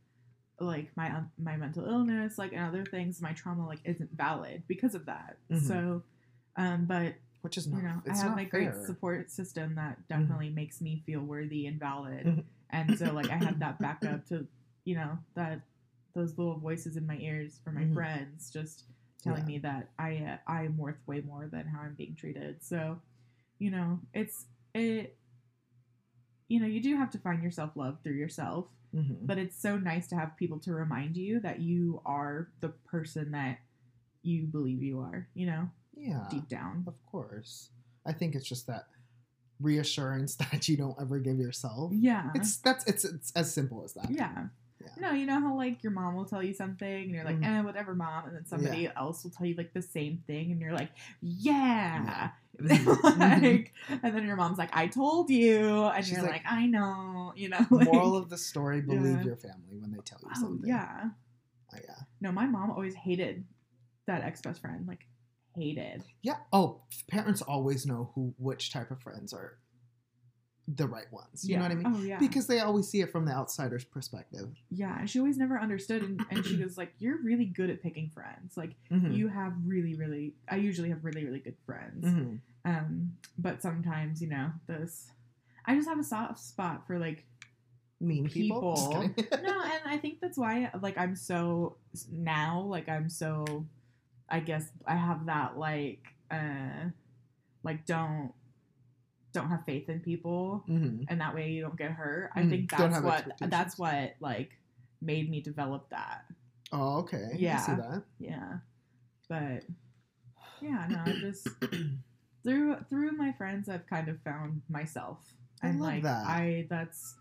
[0.59, 4.95] like my my mental illness, like and other things, my trauma like isn't valid because
[4.95, 5.37] of that.
[5.51, 5.61] Mhm.
[5.67, 6.03] So
[6.57, 7.79] um but which is not.
[7.79, 8.51] you know, I have my fair.
[8.73, 12.27] great support system that definitely makes me feel worthy and valid.
[12.27, 12.45] Mhm.
[12.71, 14.47] And so like I have that backup to,
[14.85, 15.63] you know, that
[16.15, 17.95] those little voices in my ears for my Mhm.
[17.95, 18.85] friends just
[19.21, 19.47] telling Yeah.
[19.47, 22.63] me that I uh, I'm worth way more than how I'm being treated.
[22.63, 23.01] So,
[23.59, 25.17] you know, it's it
[26.49, 29.25] you know, you do have to find your self-love through yourself, Mhm.
[29.27, 33.31] but it's so nice to have people to remind you that you are the person
[33.31, 33.59] that
[34.23, 36.83] you believe you are, you know, yeah, deep down.
[36.89, 37.71] of course.
[38.05, 38.89] I think it's just that
[39.61, 41.93] reassurance that you don't ever give yourself.
[41.95, 42.31] Yeah.
[42.35, 44.11] It's that's it's it's as simple as that.
[44.11, 44.49] Yeah.
[44.81, 44.89] Yeah.
[44.99, 47.45] No, you know how like your mom will tell you something and you're like, Mhm.
[47.45, 50.61] eh, whatever, mom, and then somebody else will tell you like the same thing and
[50.61, 50.91] you're like,
[51.21, 52.31] yeah.
[52.61, 56.67] Like, and then your mom's like, I told you, and She's you're like, like, I
[56.67, 57.65] know, you know.
[57.71, 59.25] Like, Moral of the story: Believe Yeah.
[59.25, 60.69] your family when they tell you oh something.
[60.69, 61.11] yeah.
[61.73, 61.95] Oh, yeah.
[62.21, 63.45] No, my mom always hated
[64.07, 65.07] that ex best friend, like
[65.57, 66.03] hated.
[66.23, 66.37] Yeah.
[66.53, 69.57] Oh, parents always know who which type of friends are
[70.77, 71.49] the right ones.
[71.49, 71.87] You know what I mean?
[71.95, 72.19] Oh yeah.
[72.19, 74.49] Because they always see it from the outsider's perspective.
[74.71, 78.09] yeah, she always never understood, and, and she was like, "You're really good at picking
[78.11, 78.57] friends.
[78.57, 79.15] Like Mhm.
[79.17, 80.35] you have really, really.
[80.49, 82.41] I usually have really, really good friends." Mhm.
[82.65, 85.11] Um, but sometimes, you know, this,
[85.65, 87.25] I just have a soft spot for like
[88.01, 88.61] Mean people.
[88.61, 89.01] People.
[89.43, 91.77] no, and I think that's why like I'm so
[92.11, 93.67] now like I'm so
[94.29, 96.91] I guess I have that like uh
[97.63, 98.33] like don't
[99.33, 101.05] don't have faith in people Mhm.
[101.09, 102.31] and that way you don't get hurt.
[102.35, 104.59] I Mm, think that's what that's what like
[105.01, 106.25] made me develop that.
[106.73, 107.31] Oh, okay.
[107.33, 107.57] I Yeah.
[107.59, 108.05] see that.
[108.19, 108.59] Yeah.
[109.29, 109.65] But
[110.61, 111.49] yeah, no, I just
[112.43, 115.33] through through my friends I've kind of found myself.
[115.63, 116.27] I and love like that.
[116.27, 117.17] I that's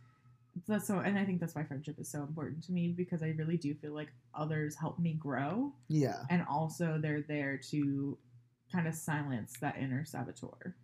[0.67, 3.29] that's so and I think that's why friendship is so important to me because I
[3.37, 6.23] really do feel like others help me grow Yeah.
[6.29, 8.17] and also they're there to
[8.71, 10.75] kind of silence that inner saboteur.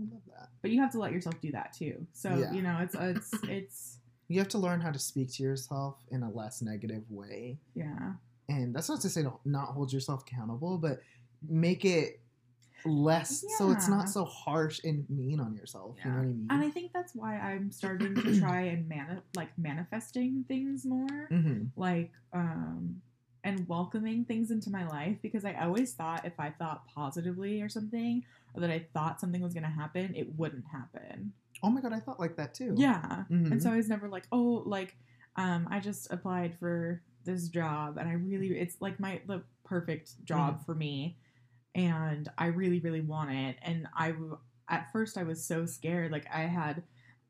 [0.00, 0.48] I love that.
[0.62, 2.06] But you have to let yourself do that too.
[2.12, 2.52] So, Yeah.
[2.52, 6.22] you know, it's it's it's You have to learn how to speak to yourself in
[6.22, 7.58] a less negative way.
[7.74, 8.14] yeah.
[8.48, 11.00] And that's not to say don't not hold yourself accountable, but
[11.48, 12.20] make it
[12.84, 15.96] less so it's not so harsh and mean on yourself.
[16.04, 16.46] You know what I mean?
[16.50, 21.28] And I think that's why I'm starting to try and mani- like manifesting things more.
[21.30, 23.00] hmm like um
[23.44, 27.68] and welcoming things into my life because I always thought if I thought positively or
[27.68, 31.32] something or that I thought something was going to happen, it wouldn't happen.
[31.62, 32.74] Oh my god, I thought like that too.
[32.76, 33.24] Yeah.
[33.30, 33.52] Mhm.
[33.52, 34.96] And so I was never like, "Oh, like
[35.36, 40.24] um I just applied for this job and I really it's like my the perfect
[40.24, 40.64] job Mm-hmm.
[40.64, 41.16] for me
[41.74, 44.14] and I really really want it." And I,
[44.68, 46.82] at first I was so scared like I had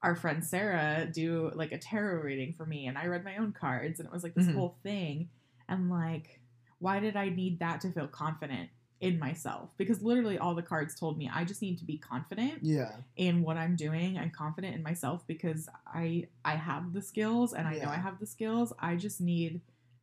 [0.03, 3.53] our friend Sarah do like a tarot reading for me and I read my own
[3.53, 4.55] cards and it was like this Mhm.
[4.55, 5.31] whole thing
[5.69, 6.41] and like
[6.79, 8.69] why did I need that to feel confident
[9.01, 12.61] in myself because literally all the cards told me I just need to be confident
[12.63, 12.93] Yeah.
[13.17, 17.67] in what I'm doing and confident in myself because I I have the skills and
[17.69, 18.73] I know I have the skills.
[18.79, 19.61] I just need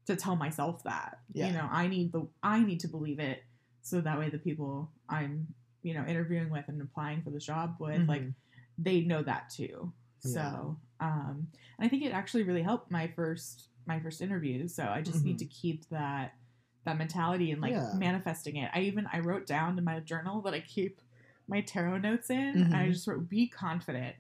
[0.08, 1.20] to tell myself that.
[1.34, 1.48] Yeah.
[1.48, 3.44] You know, I need the I need to believe it
[3.82, 5.48] so that way the people I'm,
[5.84, 8.34] you know, interviewing with and applying for the job with like Mhm.
[8.78, 9.94] they know that too.
[10.24, 10.52] Yeah.
[10.52, 11.48] So, um
[11.80, 14.68] and I think it actually really helped my first my first interview.
[14.68, 15.40] So I just need Mhm.
[15.40, 16.36] to keep that
[16.84, 17.92] that mentality and like Yeah.
[17.94, 18.72] manifesting it.
[18.74, 21.00] I even I wrote down in my journal that I keep
[21.48, 22.64] my tarot notes in.
[22.64, 24.16] and I just wrote be confident.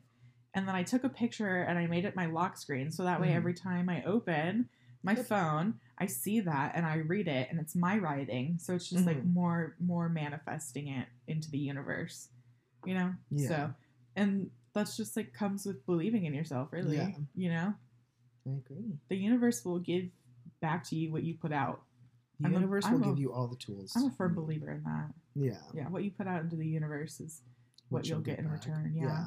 [0.53, 3.19] And then I took a picture and I made it my lock screen so that
[3.21, 3.35] way Mhm.
[3.35, 4.69] every time I open
[5.01, 5.25] my Yep.
[5.25, 8.59] phone, I see that and I read it and it's my writing.
[8.59, 9.33] So it's just like Mhm.
[9.33, 12.29] more more manifesting it into the universe.
[12.85, 13.15] You know?
[13.31, 13.47] Yeah.
[13.47, 13.73] So
[14.15, 16.97] and that's just like comes with believing in yourself, really.
[16.97, 17.11] Yeah.
[17.33, 17.73] You know?
[18.47, 18.93] I agree.
[19.09, 20.05] The universe will give
[20.61, 21.81] back to you what you put out.
[22.39, 23.93] The I'm universe I'm will a- give you all the tools.
[23.95, 25.09] I'm a firm believer in that.
[25.35, 25.57] Yeah.
[25.73, 27.41] Yeah, what you put out into the universe is
[27.89, 28.53] what you'll get in back.
[28.53, 28.93] return.
[28.95, 29.25] Yeah.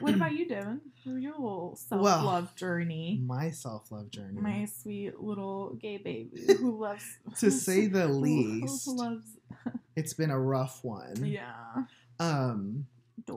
[0.00, 0.80] what about you, Devin?
[1.04, 3.20] Your little self Well, love journey.
[3.24, 4.40] My self love journey.
[4.40, 7.04] My sweet little gay baby who loves
[7.38, 9.26] to say the who- least, Who loves
[9.96, 11.16] it's been a rough one.
[11.24, 11.84] yeah.
[12.20, 12.86] Um,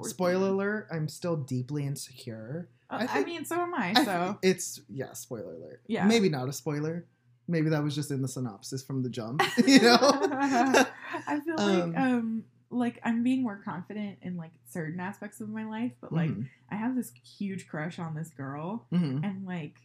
[0.03, 2.69] Spoiler alert, I'm still deeply insecure.
[2.89, 3.93] Uh, I I, mean, so am I.
[3.95, 5.81] I So think it's yeah, spoiler alert.
[5.87, 6.05] Yeah.
[6.05, 7.05] Maybe not a spoiler.
[7.47, 9.41] Maybe that was just in the synopsis from the jump.
[9.65, 9.97] You know?
[10.01, 15.49] I feel like Um, um like I'm being more confident in like certain aspects of
[15.49, 16.47] my life, but like Mhm.
[16.69, 19.23] I have this huge crush on this girl Mhm.
[19.23, 19.75] and like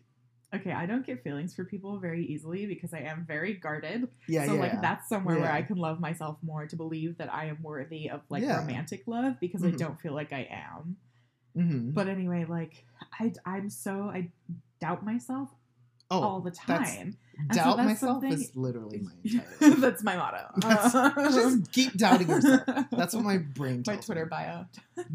[0.55, 4.09] okay, I don't get feelings for people very easily because I am very guarded.
[4.29, 4.61] Yeah, so yeah.
[4.61, 8.09] like that's somewhere where I can love myself more to believe that I am worthy
[8.11, 8.59] of like Yeah.
[8.59, 9.79] romantic love because I Mhm.
[9.79, 10.97] don't feel like I am.
[11.57, 11.95] Mhm.
[11.95, 12.85] But anyway, like
[13.21, 14.31] I I'm so I
[14.81, 15.51] doubt myself
[16.11, 17.17] Oh, all the time.
[17.51, 20.47] So doubt that's myself something- is literally my entire that's my motto.
[20.59, 22.63] That's- just keep doubting yourself.
[22.93, 24.31] That's what my brain my Twitter me.
[24.31, 24.67] bio.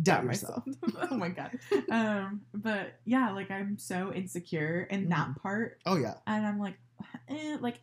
[0.01, 0.63] Doubt yourself.
[1.09, 1.57] oh my god.
[1.91, 6.75] Um, but yeah, like I'm so insecure in that part, Oh yeah, and I'm like,
[7.29, 7.79] eh, like,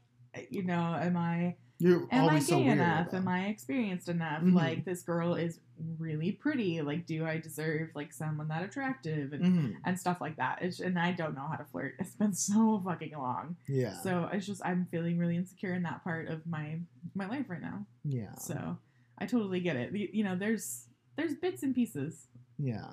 [0.50, 3.14] you know, am I you're am I gay so enough?
[3.14, 3.28] Am.
[3.28, 4.42] I experienced enough?
[4.42, 4.54] Mhm.
[4.54, 5.60] Like this girl is
[5.98, 6.80] really pretty.
[6.82, 9.74] Like, do I deserve like someone that attractive and Mhm.
[9.84, 10.62] and stuff like that?
[10.62, 11.94] It's, and I don't know how to flirt.
[12.00, 13.56] It's been so fucking long.
[13.68, 13.96] Yeah.
[14.02, 16.80] So it's just I'm feeling really insecure in that part of my
[17.14, 17.86] my life right now.
[18.04, 18.34] yeah.
[18.36, 18.78] So
[19.18, 19.92] I totally get it.
[19.94, 20.86] You, you know, there's
[21.16, 22.26] there's bits and pieces.
[22.58, 22.88] Yeah.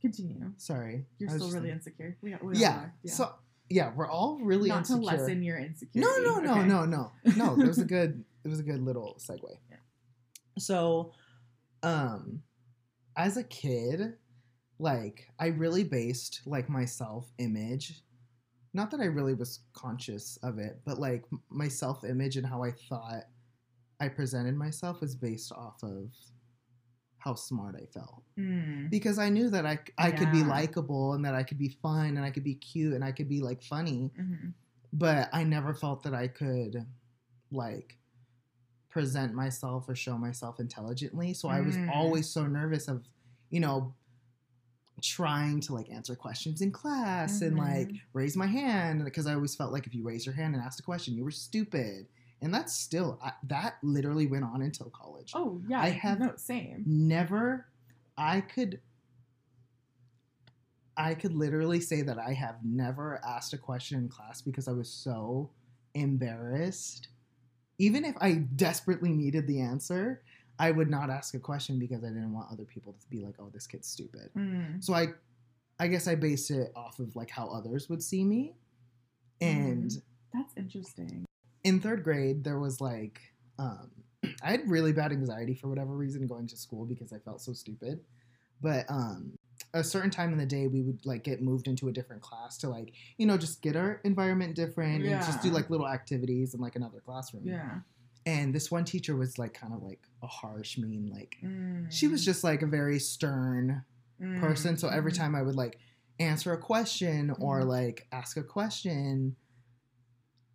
[0.00, 0.52] Continue.
[0.58, 1.06] Sorry.
[1.18, 2.16] You're still really thinking- insecure.
[2.22, 2.90] We, we Yeah.
[3.02, 3.12] Yeah.
[3.12, 3.34] So
[3.68, 5.00] yeah, we're all really not insecure.
[5.00, 6.00] to lessen your insecurity.
[6.00, 6.68] No, no, no, okay?
[6.68, 7.60] no, no, no.
[7.60, 8.24] It was a good.
[8.44, 9.40] It was a good little segue.
[9.70, 9.76] Yeah.
[10.58, 11.12] So,
[11.82, 12.42] um,
[13.16, 14.14] as a kid,
[14.78, 18.02] like I really based like my self image.
[18.74, 22.62] Not that I really was conscious of it, but like my self image and how
[22.62, 23.24] I thought
[24.00, 26.12] I presented myself was based off of
[27.18, 28.90] how smart I felt Mm.
[28.90, 32.18] because I knew that I, I could be likable and that I could be fun
[32.18, 34.52] and I could be cute and I could be like funny Mhm.
[34.92, 36.86] but I never felt that I could
[37.50, 37.98] like
[38.96, 41.34] present myself or show myself intelligently.
[41.34, 41.90] So I was Mm.
[41.94, 43.04] always so nervous of,
[43.50, 43.92] you know,
[45.02, 48.00] trying to like answer questions in class and like Mhm.
[48.14, 50.80] raise my hand because I always felt like if you raise your hand and asked
[50.80, 52.08] a question, you were stupid.
[52.40, 55.32] And that's still I, that literally went on until college.
[55.34, 55.80] Oh yeah.
[55.82, 56.82] I have- no same.
[56.86, 57.66] Never
[58.16, 58.80] I could
[60.96, 64.72] I could literally say that I have never asked a question in class because I
[64.72, 65.50] was so
[65.92, 67.08] embarrassed.
[67.78, 70.22] Even if I desperately needed the answer,
[70.58, 73.34] I would not ask a question because I didn't want other people to be like,
[73.38, 74.82] "Oh, this kid's stupid." Mm.
[74.82, 75.08] So I
[75.78, 78.54] I guess I based it off of like how others would see me.
[79.40, 79.92] And
[80.32, 81.26] That's interesting.
[81.64, 83.20] in 3rd grade there was like
[83.58, 83.90] um
[84.42, 87.52] I had really bad anxiety for whatever reason going to school because I felt so
[87.52, 88.00] stupid.
[88.62, 89.36] But um
[89.78, 92.56] a certain time in the day we would like get moved into a different class
[92.58, 96.54] to like, you know, just get our environment different and just do like little activities
[96.54, 97.44] in like another classroom.
[97.46, 97.78] Yeah.
[98.24, 101.90] And this one teacher was like kind of like a harsh, mean, like Mm.
[101.92, 103.84] she was just like a very stern
[104.40, 104.76] person.
[104.78, 105.16] So every Mhm.
[105.16, 105.78] time I would like
[106.18, 107.68] answer a question or Mhm.
[107.68, 109.36] like ask a question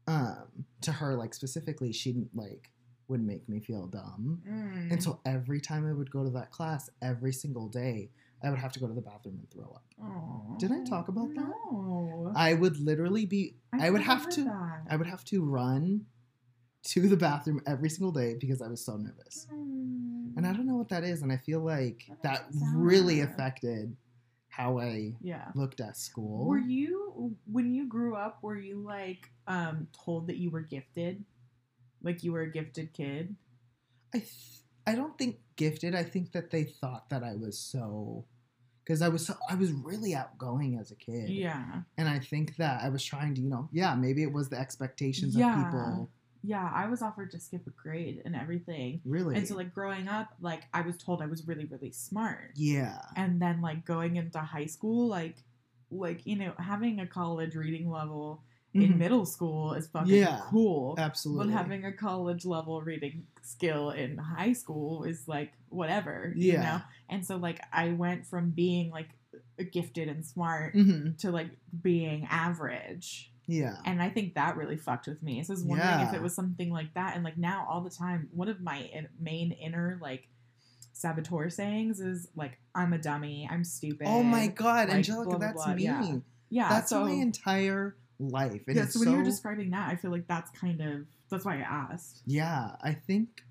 [0.07, 2.71] um to her like specifically, she like
[3.07, 4.41] would make me feel dumb.
[4.47, 4.91] Mm.
[4.93, 8.09] And so every time I would go to that class, every single day,
[8.43, 10.57] I would have to go to the bathroom and throw up.
[10.59, 11.53] Did I talk about that?
[11.71, 12.31] No.
[12.35, 14.83] I would literally be I would have to- that.
[14.89, 16.05] I would have to run
[16.83, 19.47] to the bathroom every single day because I was so nervous.
[19.53, 20.35] Mm.
[20.37, 23.95] And I don't know what that is and I feel like That that really affected
[24.49, 25.51] how I Yeah.
[25.55, 26.47] looked at school.
[26.47, 28.41] Were you when you grew up?
[28.41, 31.23] Were you like um told that you were gifted,
[32.01, 33.35] like you were a gifted kid?
[34.13, 35.93] I th- I don't think gifted.
[35.93, 38.25] I think that they thought that I was so
[38.83, 41.29] because I was so, I was really outgoing as a kid.
[41.29, 44.49] Yeah, And I think that I was trying to, you know, yeah, maybe it was
[44.49, 45.59] the expectations Yeah.
[45.59, 46.09] of people.
[46.43, 46.71] yeah.
[46.73, 49.35] I was offered to skip a grade and everything, Really.
[49.35, 52.99] and so like growing up, like I was told I was really really smart, yeah.
[53.15, 55.35] and then like going into high school, like
[55.91, 58.41] like you know having a college reading level
[58.73, 58.97] in Mhm.
[58.97, 60.41] middle school is fucking Yeah.
[60.45, 60.95] cool.
[60.97, 61.47] Absolutely.
[61.47, 66.51] But having a college level reading skill in high school is like whatever, Yeah.
[66.53, 66.81] you know?
[67.09, 69.09] And so like I went from being like
[69.71, 71.17] gifted and smart Mhm.
[71.19, 73.33] to like being average.
[73.47, 73.75] Yeah.
[73.85, 75.43] And I think that really fucked with me.
[75.43, 77.15] So I was wondering if it was something like that.
[77.15, 80.29] And like now all the time, one of my in- main inner like
[80.93, 84.07] saboteur sayings is like, I'm a dummy, I'm stupid.
[84.07, 85.73] Oh my god, like, Angelica, blah, blah, that's blah.
[85.75, 85.83] me.
[85.83, 86.17] Yeah.
[86.49, 86.69] Yeah.
[86.69, 88.61] That's so, my entire life.
[88.67, 91.05] And yeah, so when so, you were describing that, I feel like that's kind of,
[91.29, 92.21] that's why I asked.
[92.25, 93.43] Yeah, I think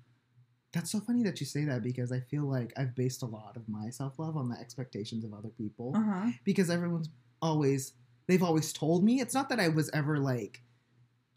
[0.73, 3.57] that's so funny that you say that because I feel like I've based a lot
[3.57, 5.93] of my self love on the expectations of other people.
[5.95, 6.31] Uh huh.
[6.45, 7.09] because everyone's
[7.41, 7.93] always
[8.27, 10.61] they've always told me it's not that i was ever like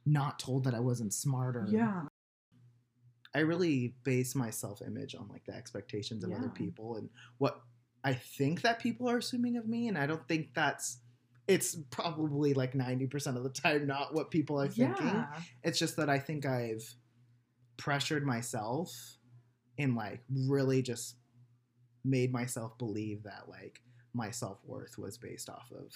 [0.04, 2.02] not told that i wasn't smarter Yeah.
[3.34, 7.08] i really base my self-image on like the expectations of other people and
[7.38, 7.62] what
[8.04, 10.98] i think that people are assuming of me and i don't think that's
[11.46, 15.26] it's probably like 90% of the time not what people are thinking Yeah.
[15.62, 16.82] it's just that i think i've
[17.76, 18.90] pressured myself
[19.78, 21.16] and like really just
[22.04, 23.80] made myself believe that like
[24.12, 25.92] my self-worth was based off of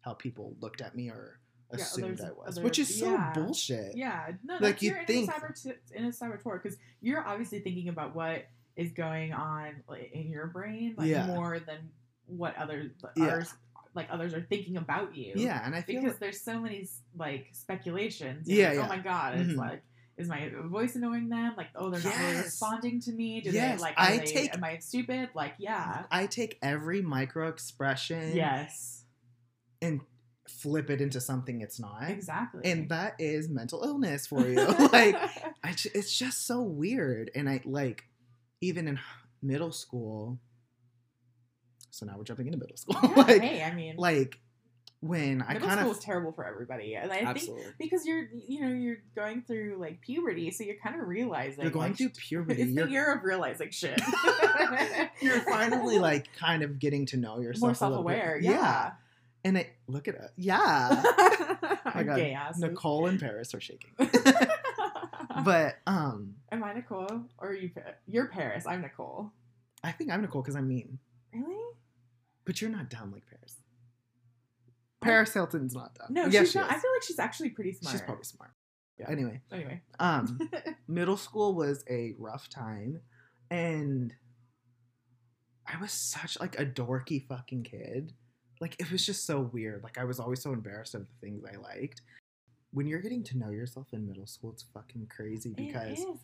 [0.00, 1.38] how people looked at me or
[1.72, 3.32] assumed others- i was which is so yeah.
[3.34, 6.78] bullshit Yeah, no, Like, like you'd you're think- in a saboteur, in a saboteur because
[7.00, 11.26] you're obviously thinking about what is going on like, in your brain, like Yeah.
[11.26, 11.90] more than
[12.26, 13.42] what others Yeah.
[13.94, 15.32] Like others are thinking about you.
[15.36, 18.48] Yeah, and I feel because like, there's so many like speculations.
[18.48, 18.84] You're Yeah, like, yeah.
[18.84, 19.56] Oh my god, it's Mhm.
[19.56, 19.82] like.
[20.18, 21.54] Is my voice annoying them?
[21.56, 23.40] Like, oh, they're not really responding to me.
[23.40, 23.94] Do Yes, they like?
[23.96, 25.30] I they, take- Am I stupid?
[25.34, 26.04] Like, yeah.
[26.10, 29.04] I take every micro expression Yes.
[29.80, 30.02] and
[30.46, 32.10] flip it into something it's not.
[32.10, 32.60] Exactly.
[32.70, 34.56] And that is mental illness for you.
[34.92, 35.16] like
[35.64, 37.30] I it's just so weird.
[37.34, 38.04] And I like
[38.60, 38.98] even in
[39.40, 40.38] middle school.
[41.90, 42.96] So now we're jumping into middle school.
[43.02, 44.38] Yeah, like hey, I mean, like
[45.00, 48.04] when I middle kind school of is terrible for everybody, and I think absolutely because
[48.06, 51.88] you're, you know, you're going through like puberty, so you're kind of realizing you're going
[51.90, 52.62] like, through puberty.
[52.62, 54.00] It's You're the year of realizing shit.
[55.20, 58.16] you're finally like kind of getting to know yourself more a little bit.
[58.16, 58.38] self-aware.
[58.42, 58.92] Yeah.
[59.42, 60.30] And it look at it.
[60.36, 61.02] Yeah.
[61.94, 62.16] My God.
[62.16, 62.58] gay ass.
[62.58, 63.90] Nicole and Paris are shaking.
[65.44, 67.70] but um Am I Nicole or are you?
[68.06, 68.66] You're Paris.
[68.66, 69.32] I'm Nicole.
[69.82, 70.98] I think I'm Nicole because I'm mean.
[71.32, 71.56] Really?
[72.50, 73.58] But you're not dumb like Paris.
[75.00, 76.08] Paris Hilton's not dumb.
[76.10, 76.68] No, Yes, she's she not.
[76.68, 76.76] is.
[76.76, 77.92] I feel like she's actually pretty smart.
[77.92, 78.50] She's probably smart.
[78.98, 79.08] Yeah.
[79.08, 79.82] Anyway, Anyway.
[80.00, 80.50] um,
[80.88, 83.00] middle school was a rough time,
[83.52, 84.12] and
[85.64, 88.14] I was such like a dorky fucking kid.
[88.60, 89.84] Like it was just so weird.
[89.84, 92.02] Like I was always so embarrassed of the things I liked.
[92.72, 96.18] When you're getting to know yourself in middle school, it's fucking crazy because it is.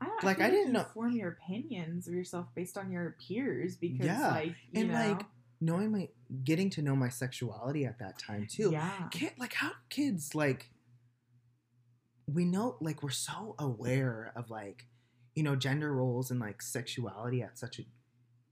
[0.00, 3.16] I don't, like, I didn't you know- form your opinions of yourself based on your
[3.26, 5.22] peers because Yeah, like you and know, like
[5.60, 6.08] knowing my
[6.44, 8.70] getting to know my sexuality at that time too.
[8.72, 10.70] yeah Kid, like how do kids like
[12.26, 14.86] we know like we're so aware of like
[15.34, 17.82] you know gender roles and like sexuality at such a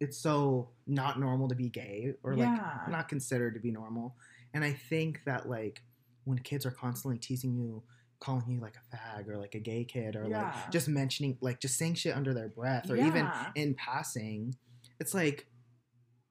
[0.00, 2.80] it's so not normal to be gay or like Yeah.
[2.88, 4.16] not considered to be normal
[4.54, 5.82] and i think that like
[6.24, 7.82] when kids are constantly teasing you
[8.18, 10.44] calling you like a fag or like a gay kid or Yeah.
[10.44, 14.54] like just mentioning like just saying shit under their breath or even in passing
[15.00, 15.46] it's like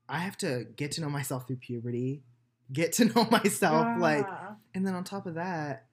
[0.10, 2.24] i have to get to know myself through puberty
[2.72, 4.56] get to know myself like ah.
[4.74, 5.86] and then on top of that,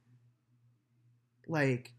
[1.47, 1.93] like,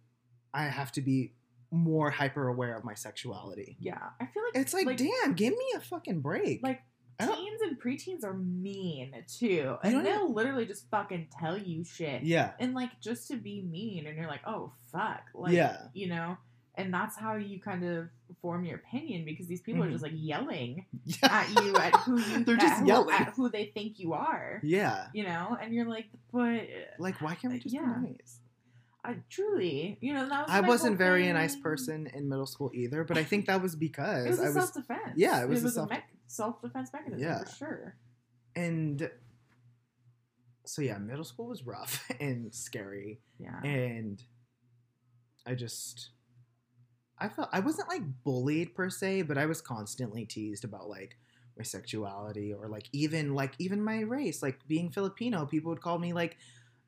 [0.54, 1.34] I have to be
[1.72, 3.78] more hyper aware of my sexuality.
[3.80, 6.62] yeah I feel like It's like, damn, give me a fucking break.
[6.64, 6.82] like
[7.20, 12.24] teens and preteens are mean too, and they'll literally just fucking tell you shit.
[12.24, 15.78] yeah, and like just to be mean and you're like oh fuck like Yeah.
[15.94, 16.38] you know
[16.76, 18.08] and that's how you kind of
[18.42, 19.92] form your opinion because these people are Mhm.
[19.92, 20.86] just like yelling
[21.22, 23.14] at you at who you They're just who- yelling.
[23.16, 25.08] at who they think you are yeah.
[25.14, 26.62] you know and you're like but
[27.00, 27.94] Like, why can't we just Yeah.
[28.02, 28.40] be nice?
[29.06, 32.72] I truly you know that was I wasn't very a nice person in middle school
[32.74, 35.50] either, but I think that was it because was a I was, self-defense yeah, it
[35.50, 37.44] was a a self- mech- self-defense mechanism Yeah.
[37.44, 37.96] for sure
[38.56, 39.12] and
[40.66, 43.20] so yeah, middle school was rough and scary.
[43.38, 44.24] yeah and
[45.46, 46.12] I just
[47.24, 51.18] I felt I wasn't like bullied per se, but I was constantly teased about like
[51.58, 55.98] my sexuality or like even like even my race, like being Filipino, people would call
[56.00, 56.38] me like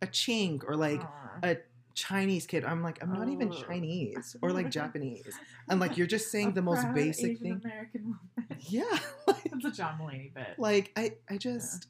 [0.01, 1.01] a chink or like
[1.41, 1.57] a
[1.93, 2.65] Chinese kid.
[2.65, 3.63] I'm like I'm not even Oh.
[3.63, 5.33] Chinese or like Japanese.
[5.69, 7.61] And like you're just saying the most basic Asian thing.
[7.63, 8.19] American woman.
[8.69, 8.83] Yeah.
[9.27, 10.55] Like, That's a John Mulaney bit.
[10.57, 11.87] like I I just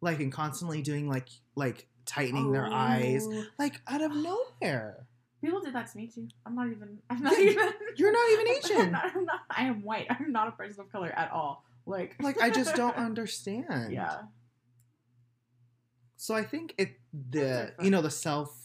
[0.00, 3.44] like and constantly doing like like tightening their eyes Oh.
[3.58, 5.06] like out of nowhere.
[5.42, 6.28] People did that to me too.
[6.46, 6.98] I'm not even.
[7.10, 7.70] I'm not even.
[7.96, 8.92] You're not even I'm Asian.
[8.92, 9.40] not, I'm not.
[9.50, 10.06] I am white.
[10.08, 11.64] I'm not a person of color at all.
[11.84, 12.14] Like.
[12.20, 13.92] like I just don't understand.
[13.92, 14.22] Yeah.
[16.16, 16.92] So I think it
[17.30, 18.56] the you know the self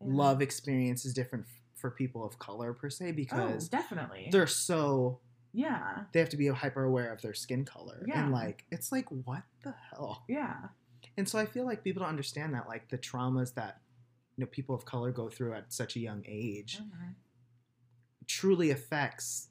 [0.00, 4.28] love experience is different for people of color per se Oh, because definitely.
[4.30, 5.18] they're so
[5.52, 6.04] Yeah.
[6.12, 8.22] they have to be hyper aware of their skin color Yeah.
[8.22, 10.22] and like it's like what the hell.
[10.28, 10.54] Yeah.
[11.16, 13.80] And so I feel like people don't understand that like the traumas that
[14.36, 17.14] you know people of color go through at such a young age Mhm.
[18.26, 19.48] truly affects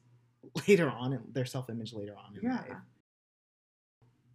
[0.68, 2.60] later on in their self image later on in Yeah.
[2.60, 2.78] life.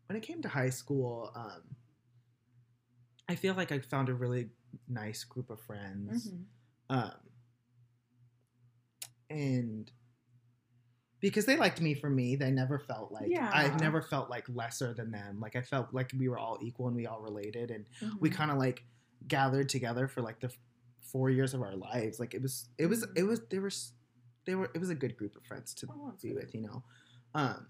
[0.07, 1.75] When it came to high school, um,
[3.27, 4.49] I feel like I found a really
[4.87, 6.31] nice group of friends.
[6.31, 6.45] Mhm.
[6.89, 7.29] Um,
[9.29, 9.91] and
[11.19, 13.51] because they liked me for me, they never felt like Yeah.
[13.53, 15.39] I've never felt like lesser than them.
[15.39, 17.85] Like I felt like we were all equal and we all related, and
[18.19, 18.33] we Mhm.
[18.33, 18.85] kind of like
[19.27, 20.57] gathered together for like the f-
[21.01, 22.19] four years of our lives.
[22.19, 23.41] Like it was, it was, it was.
[23.49, 23.91] There was,
[24.45, 24.69] they were.
[24.73, 26.83] It was a good group of friends to Oh, be with, you know.
[27.35, 27.67] Um,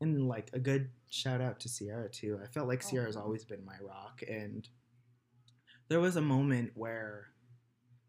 [0.00, 2.38] and like a good shout out to Sierra too.
[2.42, 2.88] I felt like Oh.
[2.88, 4.68] Sierra's always been my rock, and
[5.88, 7.26] there was a moment where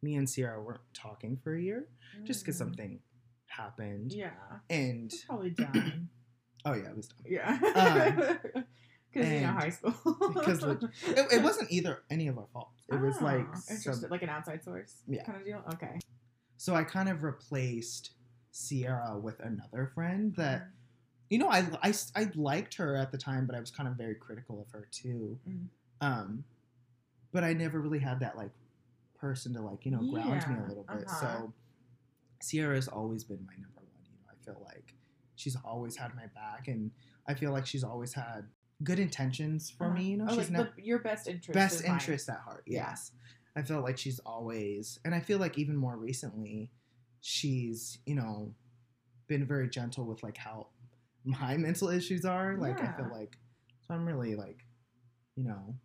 [0.01, 1.87] me and Sierra weren't talking for a year
[2.23, 2.59] just because Mm.
[2.59, 2.99] something
[3.47, 4.31] happened, Yeah.
[4.69, 6.09] and probably dumb.
[6.65, 7.25] oh yeah, it was done.
[7.25, 8.39] yeah.
[8.55, 8.63] Um,
[9.15, 9.93] Because you know high school.
[10.33, 12.69] because leg- it, it wasn't either any of our fault.
[12.91, 15.23] It was like Oh, some, like an outside source Yeah.
[15.23, 15.63] kind of deal.
[15.73, 15.97] Okay.
[16.57, 18.11] so I kind of replaced
[18.51, 20.67] Sierra with another friend that
[21.29, 23.95] you know, I, I, I liked her at the time, but I was kind of
[23.95, 25.39] very critical of her too.
[25.49, 25.65] Mm.
[25.99, 26.43] Um,
[27.31, 28.51] but I never really had that like
[29.19, 31.05] person to like you know ground me a little bit.
[31.07, 31.19] uh-huh.
[31.21, 31.53] So
[32.41, 34.03] Sierra's always been my number one.
[34.05, 34.93] You know, I feel like
[35.35, 36.91] she's always had my back, and
[37.27, 38.45] I feel like she's always had
[38.83, 39.95] good intentions for Uh-huh.
[39.95, 40.03] me.
[40.11, 41.53] You know, Oh, she's like not the, your best interest.
[41.53, 41.87] best is
[42.27, 42.37] mine.
[42.37, 42.63] at heart.
[42.67, 42.89] Yeah.
[42.89, 43.11] Yes,
[43.55, 46.71] I feel like she's always, and I feel like even more recently,
[47.21, 48.53] she's you know
[49.27, 50.67] been very gentle with like how
[51.25, 52.55] my mental issues are.
[52.57, 53.37] Like I feel like
[53.87, 54.65] so I'm really like
[55.35, 55.75] you know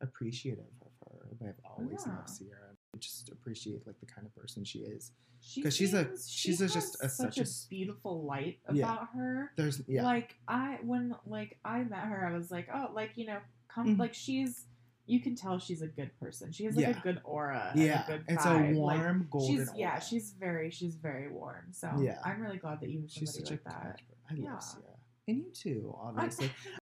[0.00, 1.48] appreciative of her.
[1.48, 2.14] I've always Yeah.
[2.16, 2.65] loved Sierra.
[2.98, 5.12] Just appreciate like the kind of person she is.
[5.40, 8.58] She 'Cause she's a- she's she a- just a- such such a a beautiful light
[8.72, 8.92] Yeah.
[8.92, 9.52] about her.
[9.56, 10.02] There's yeah.
[10.04, 13.38] Like I when like I met her, I was like, oh, like you know,
[13.68, 13.98] come Mhm.
[13.98, 14.66] like she's.
[15.08, 16.50] You can tell she's a good person.
[16.50, 16.98] She has like Yeah.
[16.98, 17.70] a good aura.
[17.76, 18.74] yeah, and a good it's vibe.
[18.74, 19.56] a Like, warm golden.
[19.56, 21.72] she's yeah, she's very she's very warm.
[21.72, 22.20] So Yeah.
[22.24, 24.00] I'm really glad that you have she's somebody such like a that.
[24.28, 24.52] I Yeah.
[24.54, 24.96] love Sierra,
[25.28, 26.50] and you too, obviously.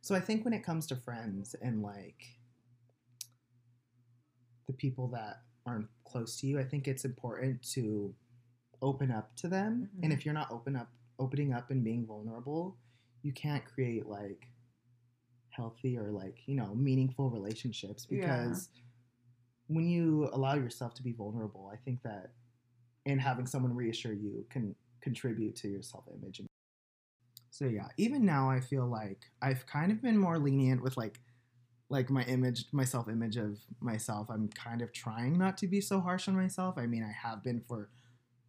[0.00, 2.26] So I think when it comes to friends and like
[4.72, 8.14] the people that aren't close to you, I think it's important to
[8.80, 9.88] open up to them.
[9.94, 10.04] Mhm.
[10.04, 12.76] And if you're not open up opening up and being vulnerable,
[13.22, 14.48] you can't create like
[15.50, 18.18] healthy or like, you know, meaningful relationships Yeah.
[18.18, 18.70] because
[19.68, 22.32] when you allow yourself to be vulnerable, I think that
[23.06, 26.42] and having someone reassure you can contribute to your self-image
[27.50, 31.20] so yeah, even now I feel like I've kind of been more lenient with like
[31.92, 34.28] like my image, my self-image of myself.
[34.30, 36.78] I'm kind of trying not to be so harsh on myself.
[36.78, 37.90] I mean, I have been for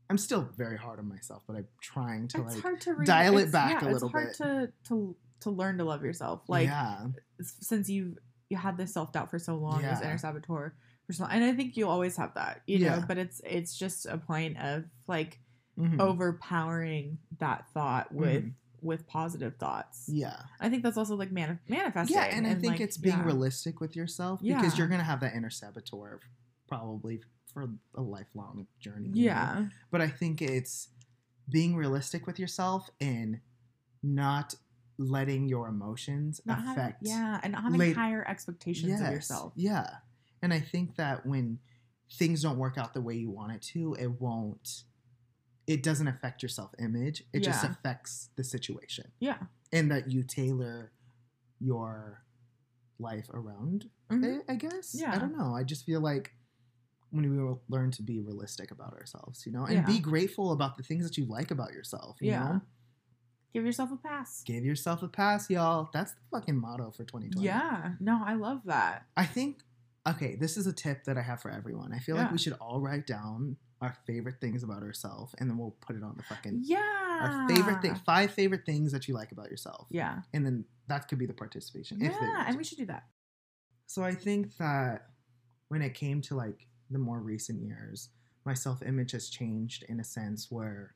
[0.09, 3.05] I'm still very hard on myself, but I'm trying to it's like hard to re-
[3.05, 4.23] dial it back yeah, a little bit.
[4.29, 4.71] it's hard bit.
[4.85, 6.41] to to to learn to love yourself.
[6.47, 7.07] Like yeah.
[7.41, 8.17] since you've
[8.49, 10.73] you had this self doubt for so long as inner saboteur
[11.11, 12.85] so and I think you'll always have that, you know.
[12.85, 13.03] Yeah.
[13.05, 15.39] But it's it's just a point of like
[15.77, 15.99] Mhm.
[15.99, 18.53] overpowering that thought with Mhm.
[18.83, 20.05] With positive thoughts.
[20.07, 20.37] Yeah.
[20.59, 22.15] I think that's also like manif- manifesting.
[22.17, 23.25] Yeah, and I think like, it's being yeah.
[23.25, 24.59] realistic with yourself Yeah.
[24.61, 26.19] because you're gonna have that inner saboteur
[26.67, 27.21] probably
[27.53, 29.09] for a lifelong journey.
[29.09, 29.13] know?
[29.15, 30.89] Yeah, but I think it's
[31.49, 33.39] being realistic with yourself and
[34.01, 34.55] not
[34.97, 39.11] letting your emotions not having, affect yeah, and not having late- higher expectations Yes, of
[39.11, 39.53] yourself.
[39.55, 39.87] Yeah.
[40.41, 41.59] And I think that when
[42.11, 44.83] things don't work out the way you want it to, it won't
[45.67, 47.23] it doesn't affect your self image.
[47.33, 49.11] It just affects the situation.
[49.19, 49.37] Yeah,
[49.71, 50.91] And that you tailor
[51.59, 52.23] your
[52.99, 54.39] life around Mhm.
[54.39, 54.93] it, I guess.
[54.93, 55.13] Yeah.
[55.13, 55.55] I don't know.
[55.55, 56.33] I just feel like
[57.11, 59.85] when we learn to be realistic about ourselves, you know, and Yeah.
[59.85, 62.43] be grateful about the things that you like about yourself, you Yeah.
[62.43, 62.61] know?
[63.53, 64.41] give yourself a pass.
[64.43, 65.87] Give yourself a pass, y'all.
[65.93, 67.45] That's the fucking motto for 2020.
[67.45, 69.05] Yeah, no, I love that.
[69.15, 69.63] I think
[70.07, 71.93] okay, this is a tip that I have for everyone.
[71.93, 75.57] I feel like we should all write down our favorite things about ourselves and then
[75.57, 76.79] we'll put it on the fucking Yeah,
[77.21, 79.87] our favorite thing five favorite things that you like about yourself.
[79.91, 81.99] Yeah, And then that could be the participation.
[81.99, 83.03] yeah, and we should do that.
[83.87, 85.07] So I think that
[85.67, 88.09] when it came to like the more recent years,
[88.45, 90.95] my self image has changed in a sense where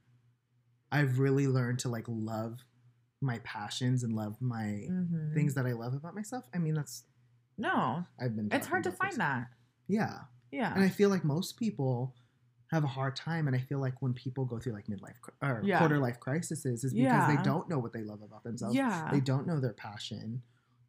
[0.91, 2.59] I've really learned to like love
[3.21, 5.33] my passions and love my Mhm.
[5.33, 6.47] things that I love about myself.
[6.53, 7.03] I mean, that's
[7.57, 8.49] No, I've been.
[8.51, 9.17] it's hard to find this.
[9.17, 9.47] that.
[9.87, 10.19] Yeah,
[10.51, 12.15] Yeah, and I feel like most people
[12.71, 15.61] have a hard time, and I feel like when people go through like midlife or
[15.63, 15.77] Yeah.
[15.79, 17.27] quarter life crises, is because Yeah.
[17.27, 18.75] they don't know what they love about themselves.
[18.75, 20.41] yeah, They don't know their passion,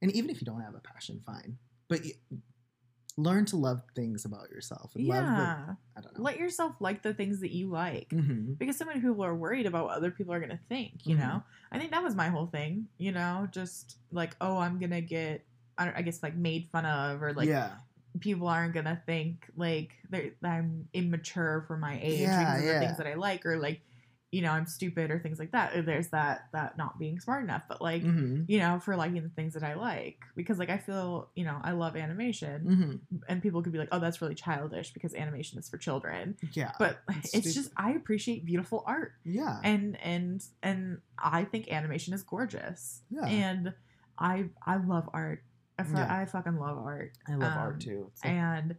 [0.03, 1.59] and even if you don't have a passion, fine,
[1.89, 2.12] but y
[3.16, 4.95] learn to love things about yourself.
[4.95, 5.35] and Love yeah.
[5.35, 6.22] the, I don't know.
[6.22, 8.11] Let yourself like the things that you like.
[8.12, 11.07] hmm because so many people are worried about what other people are going to think
[11.07, 11.20] you Mhm.
[11.20, 14.91] know i think that was my whole thing you know just like oh i'm going
[14.91, 15.45] to get
[15.76, 17.76] I, I guess like made fun of or like yeah,
[18.20, 22.78] people aren't to think like that i'm immature for my age Yeah, because of the
[22.78, 23.80] things that i like or like
[24.30, 25.86] you know i'm stupid or things like that.
[25.86, 29.28] There's that that not being smart enough but like hmm you know for liking the
[29.30, 30.18] things that i like.
[30.36, 32.60] Because like i feel you know i love animation.
[32.62, 32.94] Hmm
[33.26, 36.36] and people could be like oh that's really childish because animation is for children.
[36.52, 39.12] Yeah, but It's it's, just i appreciate beautiful art.
[39.24, 43.00] Yeah, and and and i think animation is gorgeous.
[43.10, 43.26] Yeah.
[43.26, 43.72] and
[44.18, 45.42] i i love art
[45.79, 46.14] I, fu- Yeah.
[46.20, 48.11] I fucking love art I love um, art too.
[48.24, 48.76] Like- and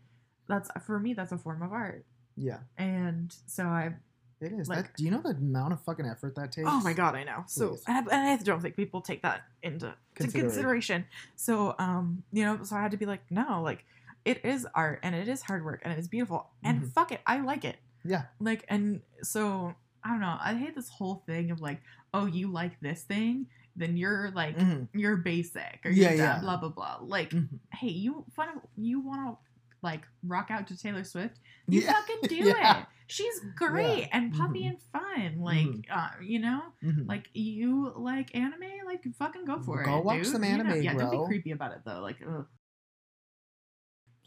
[0.48, 3.94] that's for me that's a form of art yeah, and so i
[4.42, 4.70] it is.
[4.70, 6.68] like- that, do you know the amount of fucking effort that takes?
[6.70, 7.84] oh my god i know so Please.
[7.88, 11.06] and I, and I don't think people take that into to Consideration.
[11.36, 13.86] so um you know so i had to be like no like
[14.26, 16.92] it is art and it is hard work and it is beautiful and Mhm.
[16.94, 18.24] fuck it i like it Yeah.
[18.40, 21.82] like and so i don't know i hate this whole thing of like
[22.14, 23.48] oh you like this thing
[23.80, 24.88] then you're like Mhm.
[24.94, 26.40] you're basic or Yeah, you're yeah.
[26.40, 27.60] blah blah blah like Mhm.
[27.74, 29.38] hey you to you want to
[29.82, 31.94] like rock out to Taylor Swift, you Yeah.
[31.94, 32.82] fucking do Yeah.
[32.82, 32.86] it.
[33.08, 34.70] She's great and puppy Mhm.
[34.70, 35.40] and fun.
[35.40, 35.86] Like, Mhm.
[35.90, 37.08] uh, you know, Mhm.
[37.08, 39.96] like you like anime, like fucking go for Go it.
[39.96, 40.28] Go watch dude.
[40.28, 42.02] some You know- anime, yeah, don't be creepy about it though.
[42.02, 42.48] Like, ugh.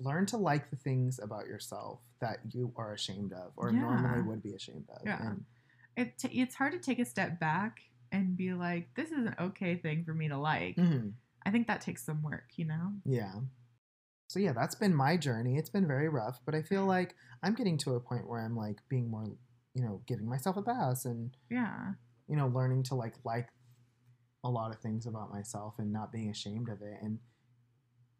[0.00, 4.42] learn to like the things about yourself that you are ashamed of or normally would
[4.42, 5.03] be ashamed of.
[5.05, 5.20] Yeah.
[5.30, 5.44] And
[5.96, 7.80] it t- it's hard to take a step back
[8.12, 10.76] and be like, this is an okay thing for me to like.
[10.76, 11.14] Mhm.
[11.44, 12.92] I think that takes some work, you know.
[13.04, 13.34] yeah.
[14.28, 15.58] So yeah, that's been my journey.
[15.58, 18.56] It's been very rough, but I feel like I'm getting to a point where I'm
[18.56, 19.26] like being more,
[19.74, 21.94] you know, giving myself a pass and Yeah.
[22.28, 23.48] you know, learning to like like
[24.44, 26.98] a lot of things about myself and not being ashamed of it.
[27.02, 27.18] And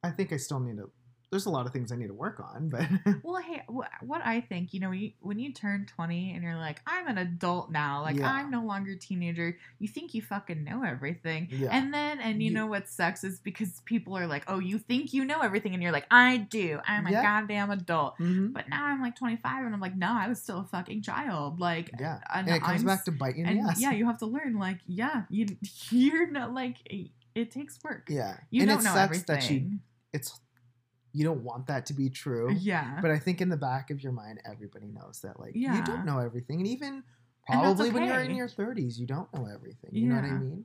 [0.03, 0.91] I think I still need to.
[1.33, 2.87] There's a lot of things I need to work on, but
[3.25, 6.57] Well, hey, what I think, you know, when you, when you turn 20 and you're
[6.59, 8.31] like, I'm an adult now, like, Yeah.
[8.31, 11.49] I'm no longer a teenager, you think you fucking know everything.
[11.51, 14.59] yeah, And then, and you, You- know what sucks is because people are like, oh,
[14.59, 15.73] you think you know everything.
[15.73, 16.81] And you're like, I do.
[16.87, 18.19] I'm a goddamn adult.
[18.19, 18.53] Mhm.
[18.53, 21.59] But now I'm like 25 and I'm like, no, I was still a fucking child.
[21.61, 23.81] Like, yeah, and, and it comes I'm back to bite you in the ass.
[23.81, 25.47] yeah, you have to learn, like, yeah, you,
[25.91, 26.77] you're not like,
[27.35, 28.09] it takes work.
[28.11, 29.25] yeah, You and don't know everything.
[29.35, 29.79] that you
[30.13, 30.39] it's
[31.13, 32.53] you don't want that to be true.
[32.59, 32.99] yeah.
[33.03, 36.05] But I think in the back of your mind, everybody knows that like you don't
[36.07, 37.03] know everything, and even
[37.49, 39.91] And that's probably when you're in your 30s, you don't know everything.
[39.93, 40.39] You know what I Yeah.
[40.39, 40.65] mean?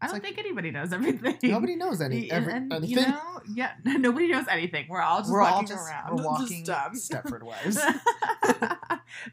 [0.00, 1.38] I don't like- think anybody knows everything.
[1.44, 2.90] Nobody knows any every, and, anything.
[3.04, 4.86] You know, yeah, nobody knows anything.
[4.88, 6.16] We're all just we're walking all just around.
[6.16, 7.78] we're walking just, Stepford wives.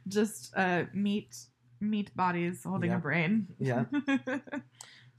[0.07, 1.35] just uh, meat,
[1.79, 3.47] meat bodies holding a brain.
[3.59, 3.85] Yeah.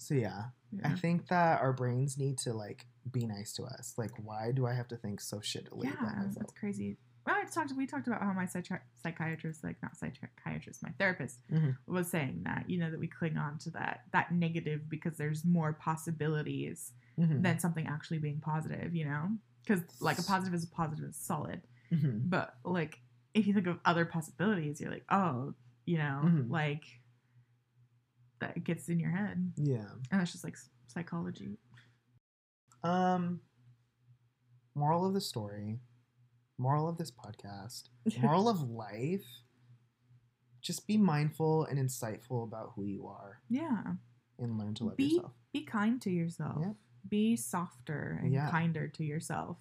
[0.02, 0.44] So yeah,
[0.82, 3.94] I think that our brains need to like be nice to us.
[3.96, 6.34] Like, why do I have to think so shittily about Yeah, myself?
[6.36, 6.96] that's crazy.
[7.26, 7.72] Well, I talked.
[7.76, 11.76] We talked about how my psychi- psychiatrist, like not psychiatrist, my therapist, Mhm.
[11.86, 15.44] was saying that you know that we cling on to that that negative because there's
[15.44, 17.42] more possibilities Mhm.
[17.42, 18.94] than something actually being positive.
[18.94, 21.60] You know, because like a positive is a positive is solid.
[21.92, 22.30] Mhm.
[22.30, 23.02] But like,
[23.34, 26.48] if you think of other possibilities, you're like, oh, you know, Mhm.
[26.50, 26.84] like
[28.40, 29.90] that gets in your head, Yeah.
[30.10, 31.58] and that's just like psychology.
[32.82, 33.40] Um.
[34.74, 35.80] Moral of the story.
[36.58, 37.84] Moral of this podcast.
[38.22, 39.24] Moral of life.
[40.62, 43.82] Just be mindful and insightful about who you are, yeah,
[44.38, 45.32] and learn to love Be- yourself.
[45.54, 46.58] be kind to yourself.
[46.60, 46.72] Yeah.
[47.08, 48.50] Be softer and Yeah.
[48.50, 49.56] kinder to yourself.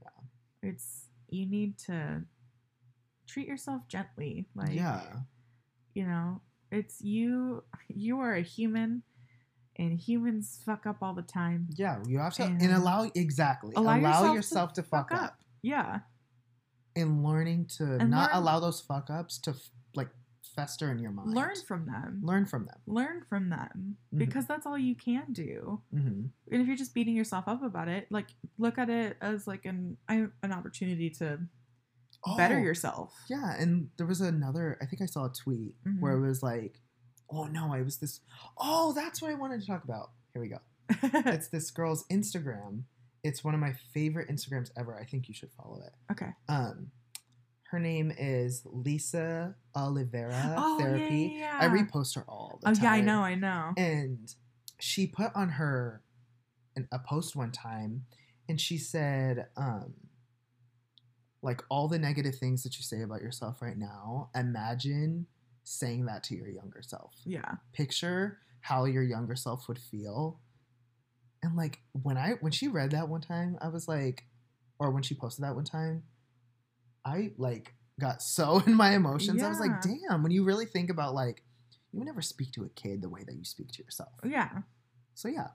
[0.00, 0.68] Yeah.
[0.70, 2.22] It's you need to
[3.26, 4.46] treat yourself gently.
[4.54, 5.02] Like yeah.
[5.94, 7.64] you know, it's you.
[7.88, 9.02] You are a human,
[9.76, 11.68] and humans fuck up all the time.
[11.76, 11.98] Yeah.
[12.06, 15.24] You have to and, And allow exactly allow allow, yourself yourself, to fuck, fuck up.
[15.30, 15.38] up.
[15.62, 16.00] Yeah.
[16.96, 20.10] and learning to And not learn- allow those fuck ups to f- like
[20.54, 21.34] fester in your mind.
[21.34, 22.20] Learn from them.
[22.22, 22.78] learn from them.
[22.86, 24.18] learn from them Mhm.
[24.18, 25.82] because that's all you can do.
[25.90, 29.46] hmm And if you're just beating yourself up about it, like look at it as
[29.48, 31.40] like an I- an opportunity to
[32.36, 33.12] better yourself.
[33.12, 34.78] Oh, Yeah, and there was another.
[34.80, 36.26] I think I saw a tweet where it Mm-hmm.
[36.28, 36.80] was like,
[37.30, 38.20] "Oh no, I was this.
[38.58, 40.10] Oh, that's what I wanted to talk about.
[40.32, 40.58] Here we go.
[41.32, 42.82] It's this girl's Instagram.
[43.22, 44.94] It's one of my favorite Instagrams ever.
[45.00, 45.92] I think you should follow it.
[46.12, 46.30] okay.
[46.48, 46.90] Um,
[47.70, 51.36] her name is Lisa Olivera Oh, yeah, Therapy.
[51.38, 52.84] yeah, I repost her all the Oh time.
[52.84, 53.72] yeah, I know, I know.
[53.76, 54.32] and
[54.78, 56.02] she put on her
[56.76, 58.04] an, a post one time
[58.48, 59.94] and she said um
[61.42, 65.26] like all the negative things that you say about yourself right now imagine
[65.64, 67.56] saying that to your younger self Yeah.
[67.72, 70.40] picture how your younger self would feel
[71.42, 74.24] and like when i when she read that one time i was like
[74.78, 76.02] or when she posted that one time
[77.04, 80.90] i like got so in my emotions i was like damn when you really think
[80.90, 81.42] about like
[81.92, 84.50] you would never speak to a kid the way that you speak to yourself Yeah.
[85.14, 85.48] so yeah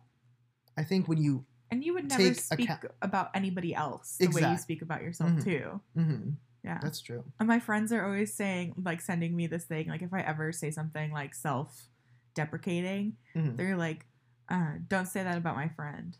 [0.77, 4.41] i think when you And you would never speak account- about anybody else the way
[4.51, 5.43] you speak about yourself Mhm.
[5.43, 5.81] too.
[5.95, 6.79] mhm, Yeah.
[6.81, 9.87] that's true And my friends are always saying, like, sending me this thing.
[9.87, 11.87] Like, if I ever say something like self
[12.35, 13.55] deprecating, Mhm.
[13.57, 14.05] they're like,
[14.49, 16.17] uh, don't say that about my friend.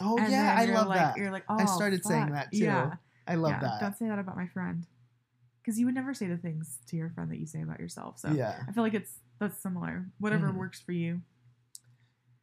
[0.00, 2.64] oh And yeah i love like, that You're like, oh, I started saying that too.
[2.64, 2.96] Yeah.
[3.28, 4.86] i love yeah, that Don't say that about my friend.
[5.60, 8.18] Because you would never say the things to your friend that you say about yourself.
[8.18, 10.06] So yeah I feel like it's that's similar.
[10.18, 10.56] Whatever Mhm.
[10.56, 11.20] works for you.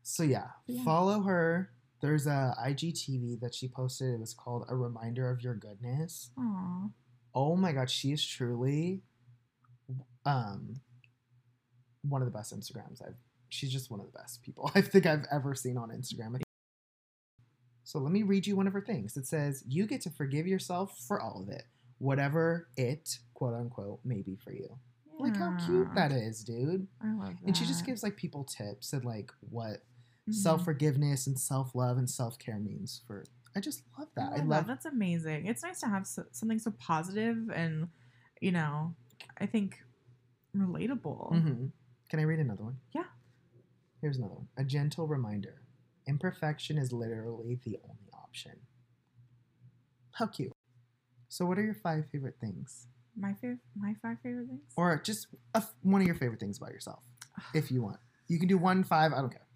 [0.03, 0.83] So yeah, Yeah.
[0.83, 1.71] follow her.
[2.01, 4.13] There's a IGTV that she posted.
[4.15, 6.89] It was called "A Reminder of Your Goodness." Aw.
[7.33, 9.01] Oh my god, she is truly,
[10.25, 10.81] um,
[12.03, 13.15] one of the best Instagrams I've.
[13.49, 16.41] She's just one of the best people I think I've ever seen on Instagram.
[17.83, 19.17] So let me read you one of her things.
[19.17, 21.63] It says, "You get to forgive yourself for all of it,
[21.97, 24.77] whatever it quote unquote may be for you."
[25.19, 26.87] Like how cute that is, dude.
[27.01, 27.47] I love that.
[27.47, 29.83] And she just gives like people tips and like what
[30.29, 30.33] Mhm.
[30.33, 33.25] self forgiveness and self love and self care means for
[33.55, 34.31] I just love that.
[34.33, 34.67] I love love.
[34.67, 35.45] That's amazing.
[35.47, 37.89] It's nice to have so, something so positive and,
[38.39, 38.95] you know,
[39.37, 39.83] I think
[40.55, 41.31] relatable.
[41.33, 41.71] Mhm.
[42.09, 42.77] Can I read another one?
[42.93, 43.05] Yeah.
[44.01, 44.47] Here's another one.
[44.57, 45.61] A gentle reminder.
[46.07, 48.53] Imperfection is literally the only option.
[50.13, 50.51] How cute.
[51.29, 52.87] So, what are your five favorite things?
[53.15, 54.61] My favorite, my five favorite things.
[54.75, 57.03] Or just a f one of your favorite things about yourself,
[57.53, 57.99] if you want.
[58.27, 59.47] You can do one, five, I don't care.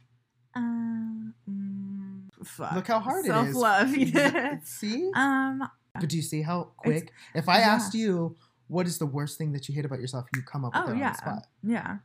[0.53, 2.04] Um, mm,
[2.45, 2.73] fuck.
[2.73, 3.33] Look how hard it is.
[3.53, 3.95] Self-love.
[3.97, 4.57] Yeah.
[4.63, 5.11] See?
[5.15, 5.67] um,
[5.99, 7.11] But do you see how quick?
[7.33, 7.69] If I yeah.
[7.73, 8.35] asked you,
[8.67, 10.87] what is the worst thing that you hate about yourself, you come up with oh
[10.87, 11.47] it on yeah, the spot.
[11.63, 11.97] yeah,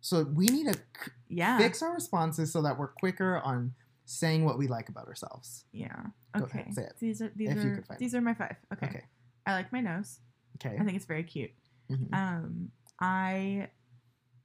[0.00, 0.78] So we need to
[1.28, 3.74] yeah, fix our responses so that we're quicker on
[4.04, 5.64] saying what we like about ourselves.
[5.72, 6.06] yeah.
[6.36, 6.94] Okay, ahead, say it.
[6.98, 8.56] these are these If are these are my five.
[8.72, 8.86] Okay.
[8.86, 9.04] Okay.
[9.46, 10.18] I like my nose.
[10.56, 10.76] Okay.
[10.78, 11.50] I think it's very cute.
[11.90, 12.12] Mhm.
[12.14, 12.70] Um,
[13.00, 13.68] I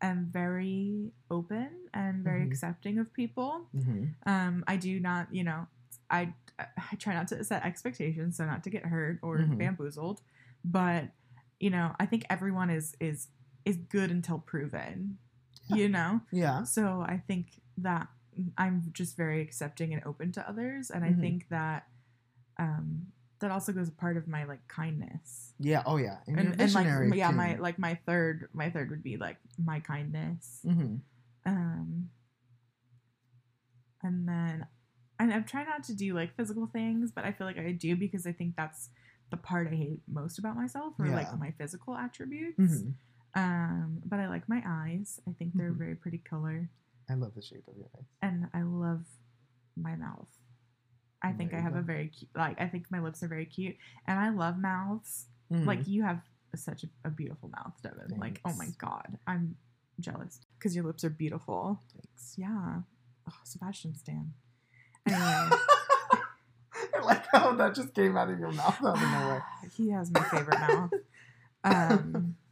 [0.01, 2.47] am very open and very Mhm.
[2.47, 3.67] accepting of people.
[3.75, 4.13] Mhm.
[4.25, 5.67] Um, I do not, you know,
[6.09, 9.57] I I try not to set expectations, so not to get hurt or Mhm.
[9.57, 10.21] bamboozled.
[10.65, 11.11] But
[11.59, 13.27] you know, I think everyone is is
[13.65, 15.17] is good until proven.
[15.67, 16.63] You know, Yeah.
[16.63, 18.07] so I think that
[18.57, 21.19] I'm just very accepting and open to others, and I Mhm.
[21.19, 21.87] think that
[22.59, 25.83] um, that also goes a part of my like kindness Yeah.
[25.85, 26.17] Oh yeah.
[26.27, 27.35] And, and, and like yeah too.
[27.37, 30.95] my like my third my third would be like my kindness Mm-hmm.
[31.45, 32.09] um
[34.03, 34.65] and then
[35.19, 37.95] and i'm trying not to do like physical things but i feel like i do
[37.95, 38.89] because i think that's
[39.31, 41.15] the part i hate most about myself or Yeah.
[41.15, 43.41] like my physical attributes Mm-hmm.
[43.41, 45.77] um but i like my eyes i think they're a Mhm.
[45.77, 46.69] very pretty color
[47.09, 48.05] I love the shape of your eyes.
[48.21, 49.05] and i love
[49.75, 50.27] my mouth
[51.23, 53.75] i think i have a very cute like i think my lips are very cute
[54.07, 55.65] and i love mouths Mhm.
[55.65, 56.21] like you have
[56.55, 58.19] such a, a beautiful mouth, Devin.
[58.19, 59.55] Like, oh my god, I'm
[59.99, 61.79] jealous because your lips are beautiful.
[61.93, 62.33] Thanks.
[62.37, 62.79] Yeah.
[63.29, 64.33] Oh, Sebastian Stan.
[65.05, 69.43] Anyway, I like how that just came out of your mouth out of nowhere.
[69.75, 70.91] he has my favorite mouth.
[71.63, 72.35] Um,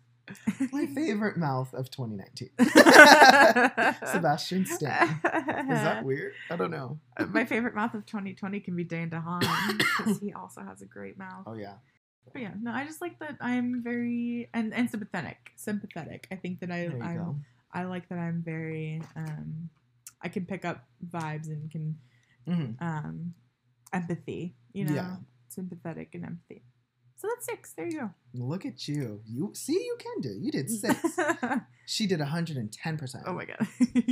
[0.72, 2.50] My favorite mouth of 2019.
[4.12, 5.10] Sebastian Stan.
[5.10, 6.34] Is that weird?
[6.50, 7.00] I don't know.
[7.30, 11.18] my favorite mouth of 2020 can be Dane DeHaan because he also has a great
[11.18, 11.44] mouth.
[11.46, 11.76] Oh yeah.
[12.34, 15.52] But yeah, no, I just like that I'm very and and sympathetic.
[15.56, 16.28] Sympathetic.
[16.32, 17.38] I think that I go.
[17.74, 19.70] I like that I'm very um
[20.22, 21.98] I can pick up vibes and can
[22.48, 22.82] Mhm.
[22.82, 23.34] um
[23.94, 25.16] empathy, you know, Yeah.
[25.50, 26.64] sympathetic and empathy.
[27.18, 27.74] So that's six.
[27.78, 28.10] There you go.
[28.34, 29.22] Look at you.
[29.26, 30.38] You see, you can do.
[30.38, 31.00] You did six.
[31.86, 32.98] she did 110.
[32.98, 33.68] percent oh my god.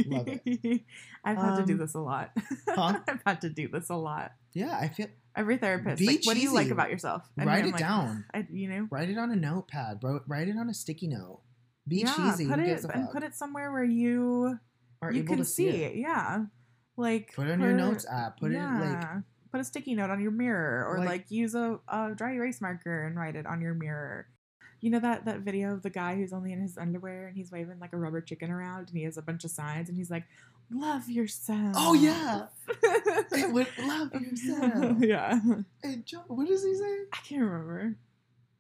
[0.07, 0.81] Love it.
[1.25, 2.31] I've had to do Um, this a lot.
[2.69, 2.99] huh?
[3.07, 4.31] I've had to do this a lot.
[4.53, 5.07] Yeah, I feel.
[5.35, 7.23] Every therapist, Be like, what do you like about yourself?
[7.35, 8.23] Write it like, down.
[8.33, 10.21] I, you know, Write it on a notepad, bro.
[10.27, 11.41] Write it on a sticky note.
[11.87, 12.47] Be yeah, cheesy.
[12.47, 14.57] put it and put it somewhere where you
[15.01, 15.95] Are you able can to see it.
[15.95, 16.45] Yeah,
[16.95, 18.39] like Put it on your notes app.
[18.39, 19.19] Put it like yeah.
[19.53, 22.59] Put a sticky note on your mirror, or Like- like, use a, a dry erase
[22.59, 24.27] marker and write it on your mirror.
[24.81, 27.51] You know that that video of the guy who's only in his underwear and he's
[27.51, 30.11] waving like a rubber chicken around and he has a bunch of signs and he's
[30.11, 30.25] like,
[30.69, 32.47] "Love yourself." Oh, yeah.
[33.53, 34.97] Would love yourself.
[34.99, 35.39] yeah,
[35.83, 36.97] and John, what does he say?
[37.13, 37.95] I can't remember.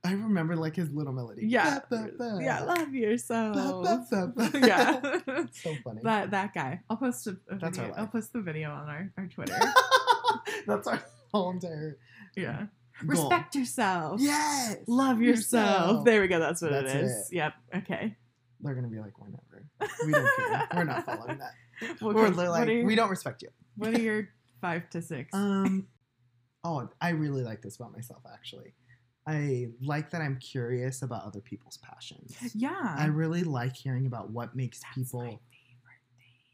[0.05, 1.45] I remember like his little melody.
[1.47, 2.39] Yeah, Ba, ba, ba.
[2.41, 3.55] yeah, love yourself.
[4.53, 4.99] Yeah.
[5.51, 6.01] so funny.
[6.03, 6.81] that that guy.
[6.89, 7.93] I'll post a, a That's our video.
[8.01, 9.57] I'll post the video on our, our Twitter.
[10.67, 11.03] That's our
[11.33, 11.97] whole entire
[12.35, 12.57] yeah.
[12.57, 13.09] goal.
[13.09, 14.21] Respect yourself.
[14.21, 14.77] Yes.
[14.87, 15.87] Love yourself.
[15.87, 16.05] Yourself.
[16.05, 16.39] There we go.
[16.39, 17.11] That's what That's it is.
[17.11, 17.35] it.
[17.35, 17.53] Yep.
[17.77, 18.15] Okay.
[18.61, 19.67] They're gonna be like, we're never.
[20.05, 20.67] We don't care.
[20.75, 21.51] We're not following that.
[21.99, 23.49] What, We're like, are your, we don't respect you.
[23.75, 24.29] What are your
[24.61, 25.31] five to six?
[25.33, 25.87] Um.
[26.63, 28.21] Oh, I really like this about myself.
[28.31, 28.73] Actually,
[29.27, 32.35] I like that I'm curious about other people's passions.
[32.53, 32.95] yeah.
[32.97, 35.41] I really like hearing about what makes That's people.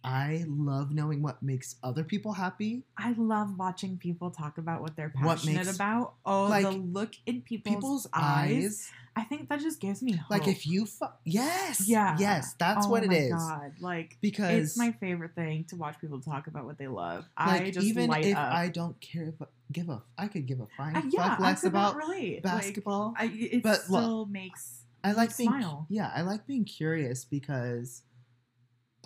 [0.04, 0.54] My favorite thing.
[0.58, 2.84] I love knowing what makes other people happy.
[2.98, 6.14] I love watching people talk about what they're What passionate makes- about.
[6.26, 8.52] Oh, like, the look in people's, People's eyes.
[8.66, 8.92] eyes.
[9.16, 10.30] I think that just gives me hope.
[10.30, 12.16] Like if you, fu- yes, Yeah.
[12.20, 13.32] yes, that's oh what it my.
[13.32, 13.74] God.
[13.82, 17.26] Like Because it's my favorite thing to watch people talk about what they love.
[17.38, 18.54] like I just even if up.
[18.54, 21.64] I don't care, but give a, I could give a fine Uh, yeah, fuck less
[21.66, 22.44] about relate.
[22.44, 23.14] basketball.
[23.20, 25.86] Like, I, it But look, still makes I like being smile.
[25.90, 28.04] yeah, I like being curious because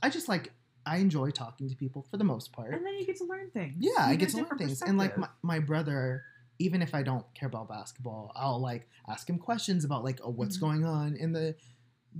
[0.03, 0.51] I just like
[0.85, 2.73] I enjoy talking to people for the most part.
[2.73, 3.75] and then you get to learn things.
[3.79, 4.81] Yeah, I You get to learn things.
[4.81, 6.23] And like my, my brother,
[6.59, 10.29] even if I don't care about basketball, I'll like ask him questions about like oh
[10.29, 10.61] what's Mhm.
[10.61, 11.55] going on in the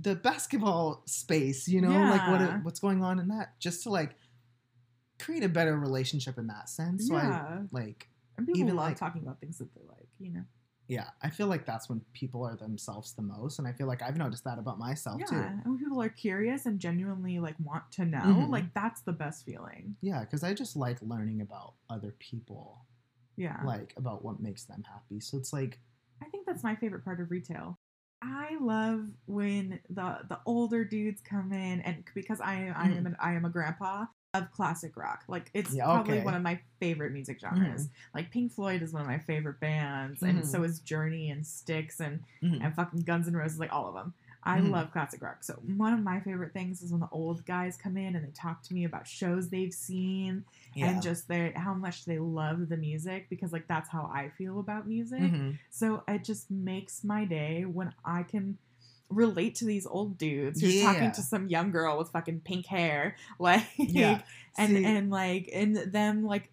[0.00, 4.16] the basketball space, you know, like what what's going on in that, just to like
[5.20, 7.06] create a better relationship in that sense.
[7.08, 10.08] So I yeah, like and people even love like- talking about things that they like.
[10.18, 10.44] You know.
[10.88, 14.02] Yeah, I feel like that's when people are themselves the most, and I feel like
[14.02, 15.36] I've noticed that about myself Yeah, too.
[15.36, 18.50] and when people are curious and genuinely like want to know, Mhm.
[18.50, 19.96] like that's the best feeling.
[20.02, 22.84] Yeah, because I just like learning about other people
[23.36, 23.62] Yeah.
[23.64, 25.20] like about what makes them happy.
[25.20, 25.80] So it's like
[26.22, 27.78] I think that's my favorite part of retail.
[28.22, 33.16] I love when the the older dudes come in and because I I am an,
[33.20, 35.22] I am a grandpa of classic rock.
[35.28, 37.88] Like it's Yeah, probably one of my favorite music genres.
[38.14, 40.46] Like Pink Floyd is one of my favorite bands and Mhm.
[40.46, 42.62] so is Journey and Styx and mhm.
[42.62, 44.12] and fucking Guns N' Roses like all of them.
[44.46, 45.42] I love classic rock.
[45.42, 48.30] So one of my favorite things is when the old guys come in and they
[48.32, 50.88] talk to me about shows they've seen yeah.
[50.90, 54.60] and just their how much they love the music because like that's how I feel
[54.60, 55.20] about music.
[55.20, 55.58] Mhm.
[55.70, 58.58] So it just makes my day when I can
[59.08, 63.16] relate to these old dudes who's talking to some young girl with fucking pink hair,
[63.38, 64.22] like Yeah.
[64.58, 66.50] and See- and like and them like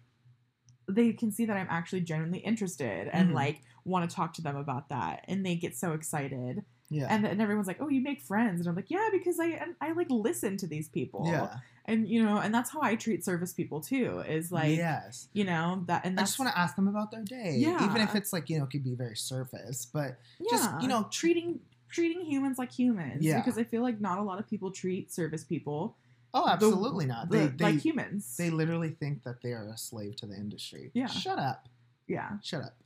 [0.88, 3.34] they can see that I'm actually genuinely interested and Mhm.
[3.34, 7.06] like want to talk to them about that and they get so excited yeah.
[7.08, 9.74] and and everyone's like oh you make friends and I'm like yeah because I and
[9.80, 11.56] I like listen to these people yeah.
[11.86, 15.28] and you know and that's how I treat service people too is like yes.
[15.32, 17.54] you know that and I just want to ask them about their day.
[17.56, 17.84] Yeah.
[17.88, 20.18] Even if it's like, you know, it could be very surface, but
[20.50, 21.60] just, you know, treating
[21.92, 23.38] treating humans like humans Yeah.
[23.38, 25.96] because I feel like not a lot of people treat service people
[26.34, 27.28] oh, the- absolutely not.
[27.30, 28.36] the- They, they, like humans.
[28.36, 30.90] they literally think that they are a slave to the industry.
[30.94, 31.06] Yeah.
[31.06, 31.68] Shut up.
[32.08, 32.76] yeah, Shut up.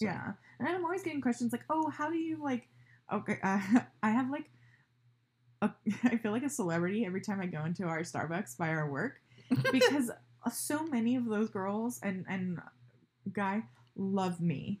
[0.00, 0.32] Yeah.
[0.58, 2.68] And I'm always getting questions like, "Oh, how do you like?"
[3.12, 3.60] Okay, uh,
[4.02, 4.50] I have like,
[5.62, 5.70] a,
[6.04, 9.20] I feel like a celebrity every time I go into our Starbucks by our work
[9.72, 10.10] because
[10.52, 12.60] so many of those girls and and
[13.32, 13.62] guy
[13.96, 14.80] love me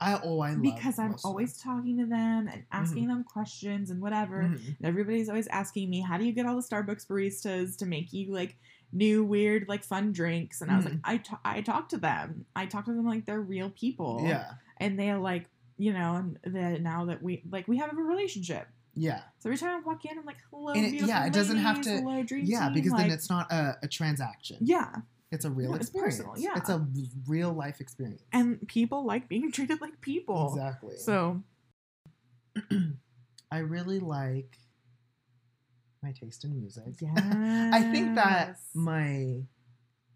[0.00, 4.00] I oh I love because I'm always talking to them and asking them questions and
[4.00, 4.42] whatever.
[4.42, 4.66] Mhm.
[4.78, 8.12] And everybody's always asking me, how do you get all the Starbucks baristas to make
[8.12, 8.56] you like
[8.92, 10.60] new, weird, like fun drinks?
[10.60, 11.00] And I was like, Mhm.
[11.04, 12.46] I ta- I talk to them.
[12.54, 14.22] I talk to them like they're real people.
[14.24, 14.52] Yeah.
[14.76, 18.68] And they like, you know, and that now that we like we have a relationship.
[18.94, 19.22] Yeah.
[19.38, 21.80] So every time I walk in, I'm like, hello, And it- yeah, it doesn't have
[21.82, 22.24] to- hello, Yeah,
[22.66, 24.56] team," because then like- it's not a, a transaction.
[24.60, 24.92] yeah,
[25.30, 26.16] It's a real Yeah, it's experience.
[26.16, 26.52] personal, yeah.
[26.56, 26.86] It's a
[27.26, 28.22] real life experience.
[28.32, 30.52] and people like being treated like people.
[30.54, 30.96] exactly.
[30.96, 31.42] So
[33.50, 34.58] I really like
[36.02, 36.94] my taste in music.
[37.00, 37.12] yeah,
[37.72, 39.42] I think that my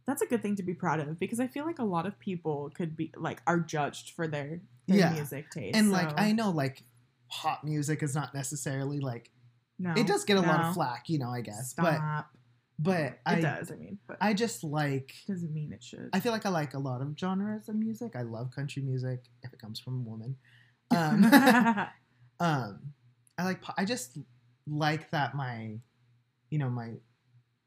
[0.06, 2.18] that's a good thing to be proud of because I feel like a lot of
[2.18, 5.12] people could be like are judged for their, their Yeah.
[5.12, 5.76] music taste.
[5.76, 6.82] and like I know like
[7.28, 9.30] pop music is not necessarily like
[9.78, 11.70] no, it does get a lot of flack, you know, I guess.
[11.70, 11.84] Stop.
[11.84, 12.26] but
[13.26, 13.70] it I does.
[13.70, 16.10] I mean, but I just like doesn't mean it should.
[16.12, 18.16] I feel like I like a lot of genres of music.
[18.16, 20.36] I love country music if it comes from a woman.
[20.90, 21.24] Um,
[22.40, 22.80] um
[23.38, 24.18] I like I just
[24.66, 25.78] like that my
[26.50, 26.92] you know my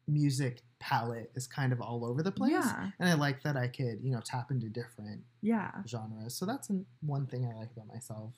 [0.08, 2.52] music palette is kind of all over the place.
[2.52, 5.72] yeah, And I like that I could, you know, tap into different yeah.
[5.88, 6.36] genres.
[6.36, 8.34] So that's an, one thing I like about myself.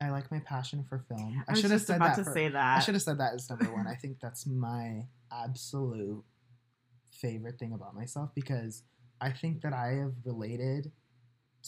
[0.00, 1.42] I like my passion for film.
[1.48, 2.22] I, I was should have said about that.
[2.22, 3.86] to for- say I should have said that as number one.
[3.86, 6.22] I think that's my absolute
[7.12, 8.82] favorite thing about myself because
[9.20, 10.92] I think that I have related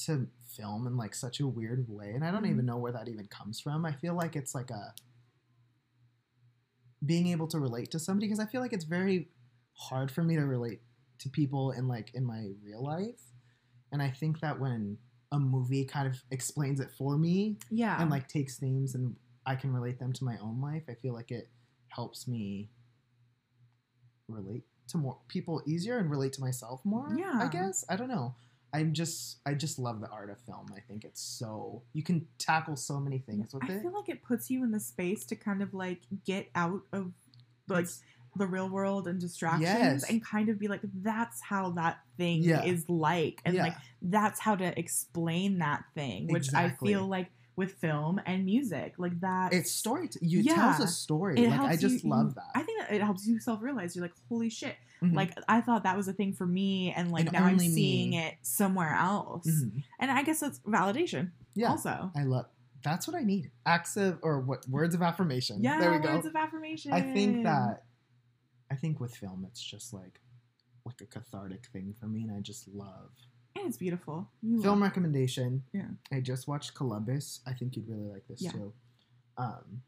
[0.07, 2.51] to film in like such a weird way, and I don't Mhm.
[2.51, 3.85] even know where that even comes from.
[3.85, 4.95] I feel like it's like a
[7.05, 9.31] being able to relate to somebody because I feel like it's very
[9.73, 10.83] hard for me to relate
[11.19, 13.21] to people in like in my real life,
[13.91, 14.99] and I think that when
[15.33, 19.15] a movie kind of explains it for me yeah, and like takes themes and
[19.47, 21.49] I can relate them to my own life, I feel like it
[21.89, 22.69] helps me
[24.29, 27.15] relate to more people easier and relate to myself more.
[27.17, 27.39] Yeah.
[27.41, 27.85] I guess.
[27.89, 28.35] I don't know.
[28.73, 30.67] I'm just I just love the art of film.
[30.77, 33.79] I think it's so you can tackle so many things with I it.
[33.79, 36.83] I feel like it puts you in the space to kind of like get out
[36.93, 37.13] of
[37.69, 38.03] like It's-
[38.37, 40.09] the real world and distractions Yes.
[40.11, 42.63] and kind of be like that's how that thing Yeah.
[42.65, 43.65] is like and yeah.
[43.65, 46.91] like that's how to explain that thing which Exactly.
[46.95, 50.55] i feel like with film and music like that it's story t- you Yeah.
[50.55, 51.39] tells a story.
[51.45, 52.51] it like I just you- love that.
[52.55, 55.15] i think that it helps you self-realize you're like holy shit Mhm.
[55.15, 57.69] like i thought that was a thing for me and like And now i'm only
[57.69, 58.19] seeing me.
[58.19, 59.83] it somewhere else Mhm.
[59.99, 61.71] and i guess that's validation Yeah.
[61.71, 62.47] also I love
[62.83, 63.51] that's what I need.
[63.67, 65.63] Acts of or what words of affirmation.
[65.63, 66.15] yeah there we go.
[66.15, 67.83] words of affirmation I think that
[68.71, 70.21] I think with film it's just like
[70.87, 73.11] like a cathartic thing for me and I just love
[73.57, 75.63] and it's beautiful you film love- recommendation.
[75.73, 75.89] Yeah.
[76.13, 77.41] I just watched Columbus.
[77.47, 78.53] I think you'd really like this Yeah.
[78.53, 78.73] too.
[79.37, 79.83] Um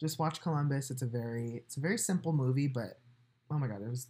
[0.00, 0.90] just watch Columbus.
[0.90, 3.00] It's a very it's a very simple movie, but
[3.50, 4.08] oh my god, it was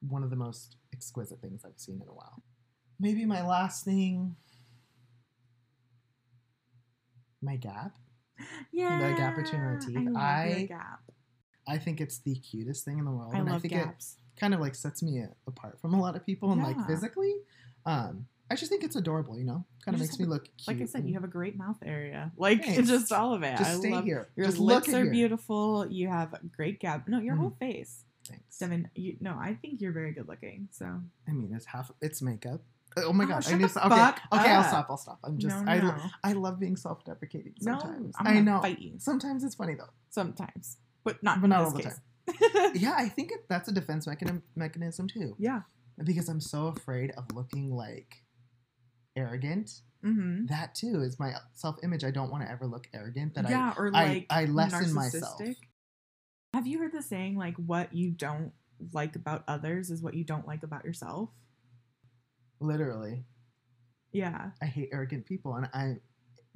[0.00, 2.42] one of the most exquisite things I've seen in a while.
[3.00, 4.36] Maybe my last thing
[7.42, 7.96] my gap.
[8.72, 10.16] yeah The gap between our teeth.
[10.16, 11.00] I, I- gap
[11.68, 13.32] I think it's the cutest thing in the world.
[13.34, 13.88] i and I love think it
[14.38, 17.34] kind of like sets me apart from a lot of people and like physically.
[17.84, 19.64] Um, I just think it's adorable, you know.
[19.84, 20.68] Kind of makes me look cute.
[20.68, 22.30] like I said, you have a great mouth area.
[22.36, 22.88] Like Thanks.
[22.88, 23.56] just all of it.
[23.58, 24.28] just I stay love here.
[24.36, 25.10] your just lips are here.
[25.10, 25.86] beautiful.
[25.90, 27.08] You have a great gap.
[27.08, 27.38] No, your Mhm.
[27.38, 28.04] whole face.
[28.28, 28.58] Thanks.
[28.58, 30.68] Devin, you no, I think you're very good looking.
[30.70, 31.90] So I mean, it's half.
[32.00, 32.60] It's makeup.
[32.98, 33.86] Oh my Oh, shut I the need to.
[33.86, 34.02] Okay,
[34.32, 34.50] okay.
[34.52, 34.86] I'll stop.
[34.90, 35.18] I'll stop.
[35.24, 35.56] I'm just.
[35.64, 35.94] no, I no, lo-
[36.24, 37.78] I love being self-deprecating no.
[37.78, 38.14] sometimes.
[38.18, 38.60] I'm I know.
[38.60, 39.90] fight you Sometimes it's funny though.
[40.08, 41.84] sometimes, but not But not all this
[42.26, 42.72] the time.
[42.74, 45.34] Yeah, I think it, that's a defense mechanism mechanism too.
[45.38, 45.62] yeah.
[46.04, 48.22] Because I'm so afraid of looking like
[49.16, 49.70] arrogant.
[50.04, 50.46] Mm-hmm.
[50.46, 52.04] That too is my self-image.
[52.04, 53.34] I don't want to ever look arrogant.
[53.34, 55.40] That yeah, or I like I lessen myself.
[56.52, 58.52] Have you heard the saying like what you don't
[58.92, 61.30] like about others is what you don't like about yourself?
[62.60, 63.24] Literally
[64.12, 65.96] Yeah, I hate arrogant people, and I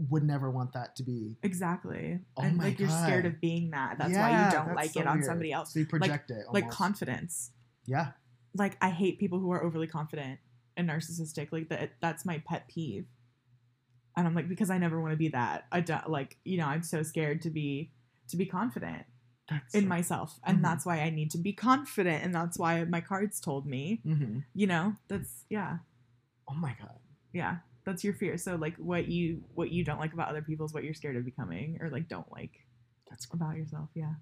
[0.09, 1.37] would never want that to be.
[1.43, 2.21] exactly.
[2.37, 3.99] Oh and like you're scared of being that.
[3.99, 5.27] That's why you don't like so it on weird.
[5.27, 5.73] somebody else.
[5.73, 6.47] So you project it.
[6.51, 7.51] Like confidence.
[7.87, 8.13] Yeah.
[8.55, 10.41] Like I hate people who are overly confident
[10.77, 11.53] and narcissistic.
[11.53, 13.07] Like that that's my pet peeve.
[14.17, 15.67] And I'm like because I never want to be that.
[15.71, 17.93] I don't like, you know, I'm so scared to be
[18.29, 19.05] to be confident
[19.49, 20.39] That's in myself.
[20.45, 20.63] And Mhm.
[20.63, 24.39] that's why I need to be confident and that's why my cards told me, hmm
[24.55, 25.79] you know, that's yeah.
[26.49, 26.99] Oh my god.
[27.33, 27.59] Yeah.
[27.85, 28.37] That's your fear.
[28.37, 31.17] So like what you what you don't like about other people is what you're scared
[31.17, 32.67] of becoming or like don't like
[33.09, 33.89] That's about yourself.
[33.95, 34.15] Yeah.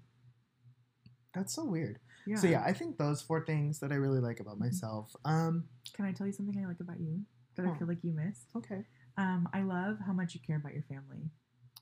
[1.33, 1.99] that's so weird.
[2.25, 2.37] Yeah.
[2.37, 4.61] So yeah, I think those four things that I really like about Mhm.
[4.61, 5.15] myself.
[5.25, 5.65] Um.
[5.93, 7.71] Can I tell you something I like about you that Oh.
[7.73, 8.47] I feel like you missed?
[8.55, 8.83] Okay.
[9.17, 11.29] Um, I love how much you care about your family.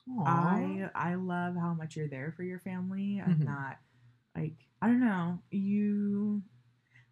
[0.10, 0.26] Aww.
[0.26, 3.46] I I love how much you're there for your family and Mhm.
[3.46, 3.82] that
[4.36, 6.44] like I don't know, you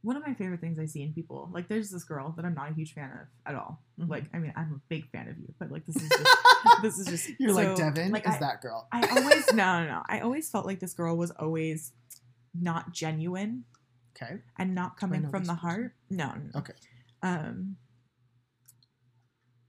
[0.06, 2.54] one of my favorite things I see in people, like there's this girl that I'm
[2.54, 3.82] not a huge fan of at all.
[4.00, 4.08] Mhm.
[4.08, 6.38] Like, I mean, I'm a big fan of you, but like this is just
[6.84, 8.88] this is just You're like Devin like, is I, that girl.
[8.92, 10.04] I always no no no.
[10.08, 11.92] I always felt like this girl was always
[12.54, 13.64] not genuine
[14.16, 14.36] Okay.
[14.60, 15.56] and not coming from the person?
[15.58, 15.96] heart.
[16.12, 16.60] No, no, no.
[16.60, 16.74] Okay.
[17.24, 17.78] Um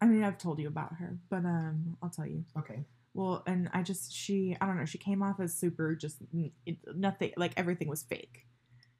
[0.02, 2.44] I mean, I've told you about her, but um I'll tell you.
[2.58, 2.84] Okay.
[3.14, 6.18] Well, and I just she I don't know, she came off as super just
[6.94, 8.42] nothing like everything was fake.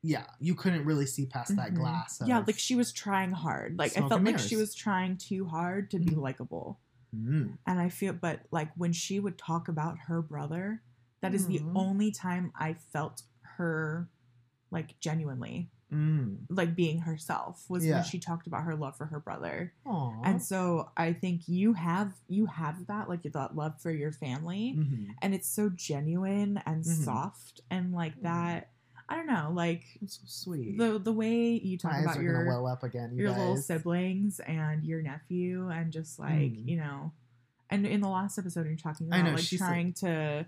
[0.06, 1.76] Yeah, you couldn't really see past that Mhm.
[1.76, 2.22] glass.
[2.24, 3.76] Yeah, like she was trying hard.
[3.78, 6.20] Like I felt like she was trying too hard to be Mhm.
[6.22, 6.78] likable.
[7.14, 7.58] Mm.
[7.66, 10.82] And I feel but like when she would talk about her brother,
[11.22, 11.72] that is the Mhm.
[11.74, 13.22] only time I felt
[13.56, 14.08] her
[14.70, 16.46] like genuinely Mm.
[16.50, 17.94] like being herself was Yeah.
[17.96, 19.72] when she talked about her love for her brother.
[19.86, 20.22] Aw.
[20.24, 24.74] And so I think you have you have that like that love for your family
[24.76, 25.14] Mhm.
[25.22, 27.04] and it's so genuine and Mhm.
[27.04, 28.70] soft and like that
[29.08, 30.76] I don't know, like so sweet.
[30.78, 33.12] the the way you talk My about your well up again.
[33.14, 36.66] You your little siblings and your nephew and just like Mm.
[36.68, 37.12] you know
[37.70, 40.46] and in the last episode you're talking about know, like said- trying to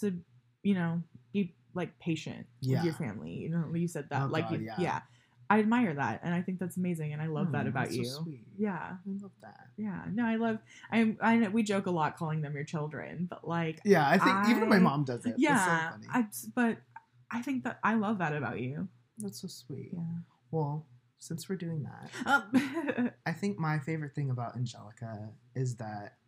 [0.00, 0.18] to
[0.62, 4.48] you know be like patient with your family you know you said that Oh, like
[4.48, 4.74] God, you- yeah.
[4.80, 5.00] yeah
[5.50, 7.94] i admire that and i think that's amazing and i love that Oh, about so
[7.94, 8.46] you sweet.
[8.56, 9.68] yeah I love that.
[9.76, 10.58] yeah no i love
[10.90, 14.16] i i know we joke a lot calling them your children but like Yeah, I
[14.18, 15.34] think even my mom does it.
[15.36, 16.26] yeah it's so funny.
[16.26, 16.78] i but
[17.34, 19.90] i think that i love that about you That's so sweet.
[19.92, 20.18] yeah
[20.50, 20.86] Well,
[21.18, 26.18] since we're doing that, um, I think my favorite thing about Angelica is that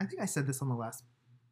[0.00, 1.02] I think I said this on the last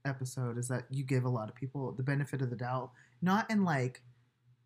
[0.05, 2.91] episode is that you give a lot of people the benefit of the doubt,
[3.23, 4.03] not in like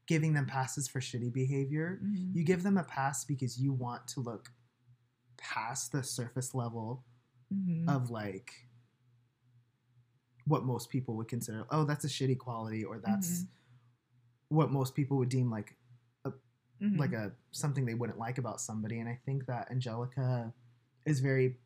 [0.07, 2.01] giving them passes for shitty behavior.
[2.03, 2.35] mhm.
[2.35, 4.51] You give them a pass because you want to look
[5.37, 7.05] past the surface level
[7.53, 7.89] Mhm.
[7.89, 8.51] of like
[10.47, 13.49] what most people would consider oh that's a shitty quality or that's Mhm.
[14.55, 15.77] What most people would deem like
[16.83, 16.99] Mhm.
[16.99, 20.53] like a something they wouldn't like about somebody and i think that angelica
[21.07, 21.57] is very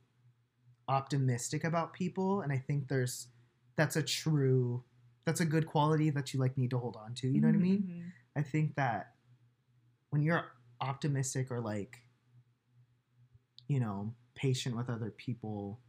[0.87, 3.29] optimistic about people and i think there's
[3.77, 4.85] that's a true
[5.25, 7.55] that's a good quality that you like need to hold on to you know what
[7.55, 8.13] i mean Mhm.
[8.37, 9.15] i think that
[10.11, 10.45] when you're
[10.81, 12.03] optimistic or like
[13.67, 15.81] you know patient with other people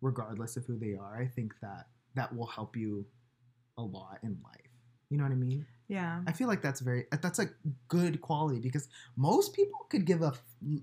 [0.00, 3.06] regardless of who they are i think that that will help you
[3.78, 4.63] a lot in life
[5.14, 7.46] you know what i mean yeah I feel like that's very that's a
[7.88, 10.42] good quality because most people could give a f-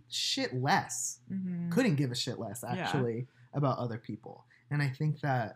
[0.09, 1.69] shit less, Mhm.
[1.71, 2.71] couldn't give a shit less Yeah.
[2.73, 3.27] actually
[3.59, 4.45] about other people.
[4.69, 5.49] And I think that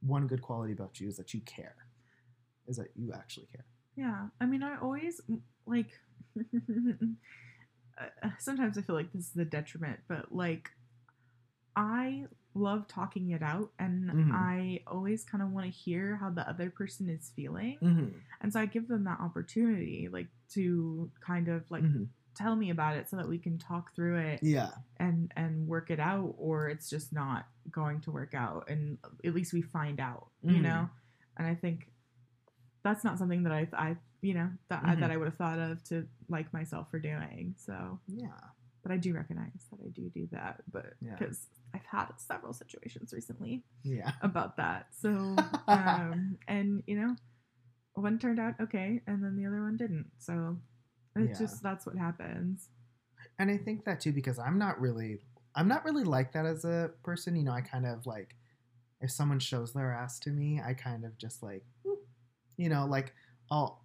[0.00, 1.76] one good quality about you is that you care.
[2.66, 3.66] Is that you actually care.
[3.94, 5.20] Yeah, I mean, I always
[5.66, 5.90] like.
[8.00, 10.70] uh, sometimes I feel like this is the detriment, but like,
[11.76, 14.30] I love talking it out, and Mhm.
[14.32, 18.18] I always kind of want to hear how the other person is feeling, Mm-hmm.
[18.40, 22.04] and so I give them that opportunity, like to kind of like Mm-hmm.
[22.34, 24.70] tell me about it, so that we can talk through it Yeah.
[24.98, 29.34] and and work it out, or it's just not going to work out, and at
[29.34, 30.62] least we find out, you Mhm.
[30.62, 30.90] know.
[31.36, 31.90] And I think
[32.84, 35.58] that's not something that I, I you know, that I, that I would have thought
[35.58, 37.54] of to like myself for doing.
[37.58, 38.38] So, Yeah.
[38.82, 41.16] but I do recognize that I do do that, but Yeah.
[41.92, 44.12] I've had several situations recently Yeah.
[44.22, 44.88] about that.
[44.98, 45.08] So,
[45.68, 47.16] um, and you know,
[47.94, 50.10] one turned out okay, and then the other one didn't.
[50.18, 50.56] So
[51.16, 51.46] it's Yeah.
[51.46, 52.68] just that's what happens.
[53.38, 55.20] And I think that too because I'm not really
[55.56, 57.36] I'm not really like that as a person.
[57.36, 58.36] You know, I kind of like
[59.00, 61.64] if someone shows their ass to me, I kind of just like
[62.56, 63.14] you know, like
[63.50, 63.84] I'll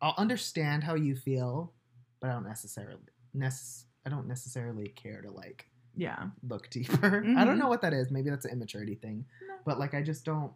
[0.00, 1.72] I'll understand how you feel,
[2.20, 3.00] but I don't necessarily
[3.36, 5.66] necess- I don't necessarily care to like
[5.98, 6.28] Yeah.
[6.42, 7.22] look deeper.
[7.26, 7.44] I Mhm.
[7.44, 8.10] don't know what that is.
[8.10, 9.26] Maybe that's an immaturity thing.
[9.46, 9.54] No.
[9.66, 10.52] But like I just don't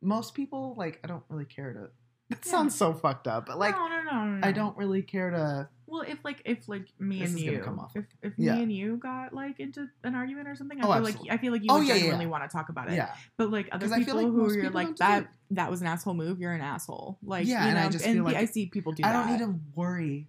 [0.00, 1.90] most people like I don't really care to
[2.30, 2.50] that Yeah.
[2.52, 5.68] sounds so fucked up, but like no, no, no, no, I don't really care to
[5.86, 7.92] Well, if like if like me This and is gonna you, come off.
[7.96, 8.54] if if Yeah.
[8.54, 11.28] me and you got like into an argument or something, I Oh, feel absolutely.
[11.30, 12.94] like I feel like you Oh, yeah, genuinely want to talk about it.
[12.94, 13.14] yeah.
[13.36, 15.04] But like other people like who you're people like don't do
[15.50, 17.18] that—that was an asshole move, you're an asshole.
[17.22, 19.40] Like Yeah, you and I just feel like I see people do I don't need
[19.40, 20.28] to worry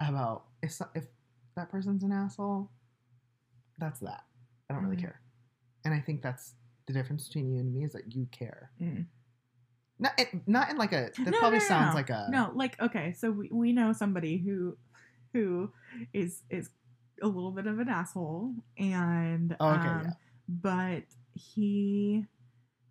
[0.00, 1.06] about if if
[1.56, 2.70] that person's an asshole.
[3.78, 4.24] That's that.
[4.70, 5.00] I don't really Mhm.
[5.00, 5.20] care.
[5.84, 6.54] And I think that's
[6.86, 8.70] the difference between you and me is that you care.
[8.80, 9.06] Mm.
[9.98, 11.94] Not it, not in like a that No, probably no, no, sounds no.
[11.94, 14.76] like a no, like okay, so we, we know somebody who
[15.32, 15.72] who
[16.12, 16.70] is is
[17.22, 20.12] a little bit of an asshole and Oh, okay, um, yeah.
[20.48, 22.26] but he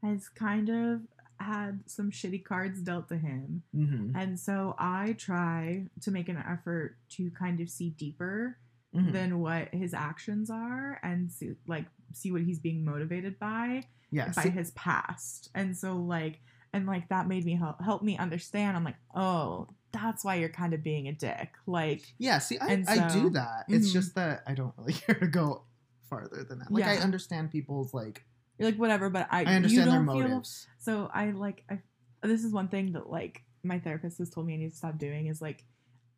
[0.04, 1.02] has kind of
[1.42, 6.38] had some shitty cards dealt to him Mhm, and so i try to make an
[6.38, 8.58] effort to kind of see deeper
[8.96, 9.12] mhm.
[9.12, 13.84] than what his actions are and see like see what he's being motivated by
[14.14, 15.50] yeah, by his past.
[15.56, 16.42] And so like
[16.74, 18.76] and like that made me help help me understand.
[18.76, 22.40] I'm like, "Oh, that's why you're kind of being a dick." Like yeah.
[22.40, 23.66] See, I, and I do that.
[23.70, 23.94] It's Mhm.
[23.94, 25.64] just that I don't really care to go
[26.10, 26.72] farther than that.
[26.74, 28.26] Like I understand people's like
[28.62, 30.68] you're like whatever, but I I understand you their don't feel motives.
[30.80, 31.80] so I like I
[32.24, 34.98] this is one thing that like my therapist has told me I need to stop
[34.98, 35.66] doing is like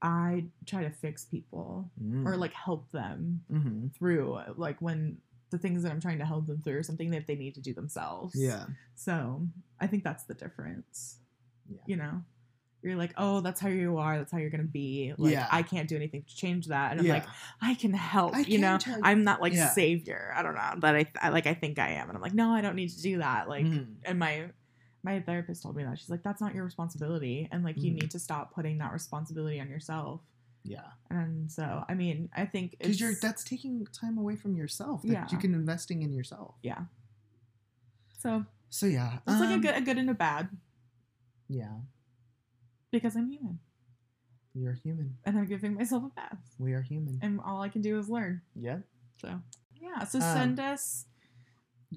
[0.01, 1.89] I try to fix people
[2.27, 5.17] or like help them hmm through like when
[5.49, 7.61] the things that I'm trying to help them through are something that they need to
[7.61, 8.35] do themselves.
[8.35, 8.65] yeah,
[8.95, 9.47] So
[9.79, 11.19] I think that's the difference.
[11.69, 11.77] yeah.
[11.85, 12.23] You know,
[12.83, 14.17] you're like, oh, that's how you are.
[14.17, 15.13] That's how you're gonna be.
[15.17, 15.47] Like, Yeah.
[15.51, 16.91] I can't do anything to change that.
[16.91, 17.13] And I'm yeah.
[17.13, 17.25] like,
[17.61, 18.35] I can help.
[18.35, 19.69] I you know, tell you- I'm not like Yeah.
[19.69, 20.33] savior.
[20.35, 22.09] I don't know, but I, I like I think I am.
[22.09, 23.47] And I'm like, no, I don't need to do that.
[23.47, 23.95] Like, Mhm.
[24.03, 24.51] and my
[25.05, 28.01] my therapist told me that she's like, that's not your responsibility, and like you Mhm.
[28.01, 30.21] need to stop putting that responsibility on yourself.
[30.65, 30.91] yeah.
[31.09, 35.07] And so, I mean, I think Because you're that's taking time away from yourself that
[35.09, 35.27] Yeah.
[35.29, 36.55] you can investing in yourself.
[36.63, 36.85] yeah.
[38.17, 40.47] So So yeah, it's like a um, good a good and a bad
[41.49, 41.81] Yeah,
[42.93, 43.59] because I'm human
[44.55, 45.17] you're human.
[45.25, 47.17] and I'm giving myself a pass, We are human.
[47.21, 48.41] and all I can do is learn.
[48.55, 48.77] Yeah.
[49.17, 49.41] So
[49.81, 51.05] yeah, so Um, send us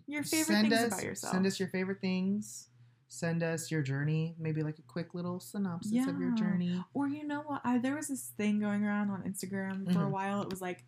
[0.07, 1.33] your favorite things us, about yourself.
[1.35, 2.69] Send us your favorite things.
[3.09, 4.35] Send us your journey.
[4.39, 6.35] Maybe like a quick little synopsis of your Yeah.
[6.35, 6.85] journey.
[6.95, 7.61] or you know what?
[7.65, 10.11] I, there was this thing going around on Instagram for a Mhm.
[10.11, 10.43] while.
[10.43, 10.85] It was like,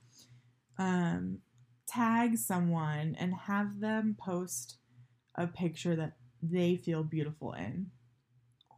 [0.78, 1.42] um,
[1.86, 4.78] tag someone and have them post
[5.34, 7.90] a picture that they feel beautiful in.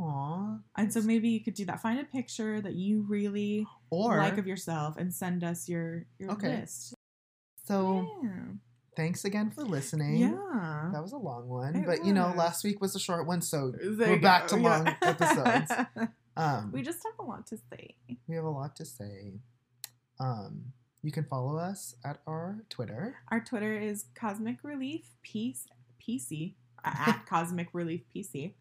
[0.01, 0.63] Aww.
[0.77, 1.81] And so maybe you could do that.
[1.83, 6.31] Find a picture that you really Or like of yourself and send us your your
[6.33, 6.61] Okay.
[6.61, 6.95] list.
[7.65, 8.45] so Yeah.
[8.97, 10.17] thanks again for listening.
[10.17, 10.91] Yeah.
[10.93, 13.43] That was a long one, It but you know, last week was a short one,
[13.43, 14.69] so There we're back go, to yeah.
[14.77, 15.73] long episodes.
[16.37, 17.97] um, we just have a lot to say.
[18.27, 19.41] we have a lot to say.
[20.19, 20.73] Um,
[21.03, 23.17] you can follow us at our Twitter.
[23.29, 25.67] Our Twitter is Cosmic Relief Peace
[26.01, 28.55] PC at Cosmic Relief PC.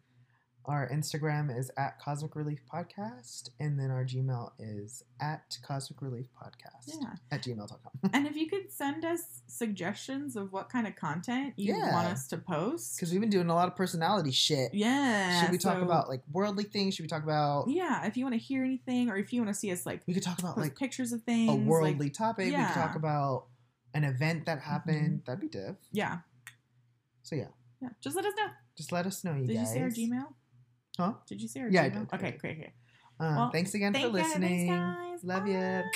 [0.70, 6.26] Our Instagram is at Cosmic Relief Podcast, and then our Gmail is at Cosmic Relief
[6.40, 7.14] Podcast Yeah.
[7.32, 8.10] at gmail.com.
[8.12, 11.92] And if you could send us suggestions of what kind of content you Yeah.
[11.92, 12.94] want us to post.
[12.96, 14.72] Because we've been doing a lot of personality shit.
[14.72, 15.40] yeah.
[15.42, 16.94] Should we talk about like worldly things?
[16.94, 17.64] Should we talk about?
[17.68, 20.02] Yeah, if you want to hear anything or if you want to see us like
[20.06, 21.50] We could talk about like pictures of things.
[21.50, 22.46] a like- worldly topic.
[22.46, 22.68] We yeah.
[22.72, 23.48] could talk about
[23.92, 24.70] an event that Mm-hmm.
[24.70, 25.22] happened.
[25.26, 25.74] That'd be diff.
[25.90, 26.18] yeah.
[27.24, 27.48] So yeah,
[27.80, 27.88] Yeah.
[28.00, 28.46] Just let us know.
[28.76, 29.74] just let us know, you Did guys.
[29.74, 30.34] you say our Gmail?
[31.00, 31.12] Huh?
[31.26, 31.68] Did you see her?
[31.70, 32.70] Yeah, I did, okay, great, great.
[33.18, 34.22] Um, Well, thanks again Thank for you.
[34.24, 34.68] Listening.
[34.68, 35.24] guys.
[35.24, 35.54] Love you.
[35.58, 35.90] Bye.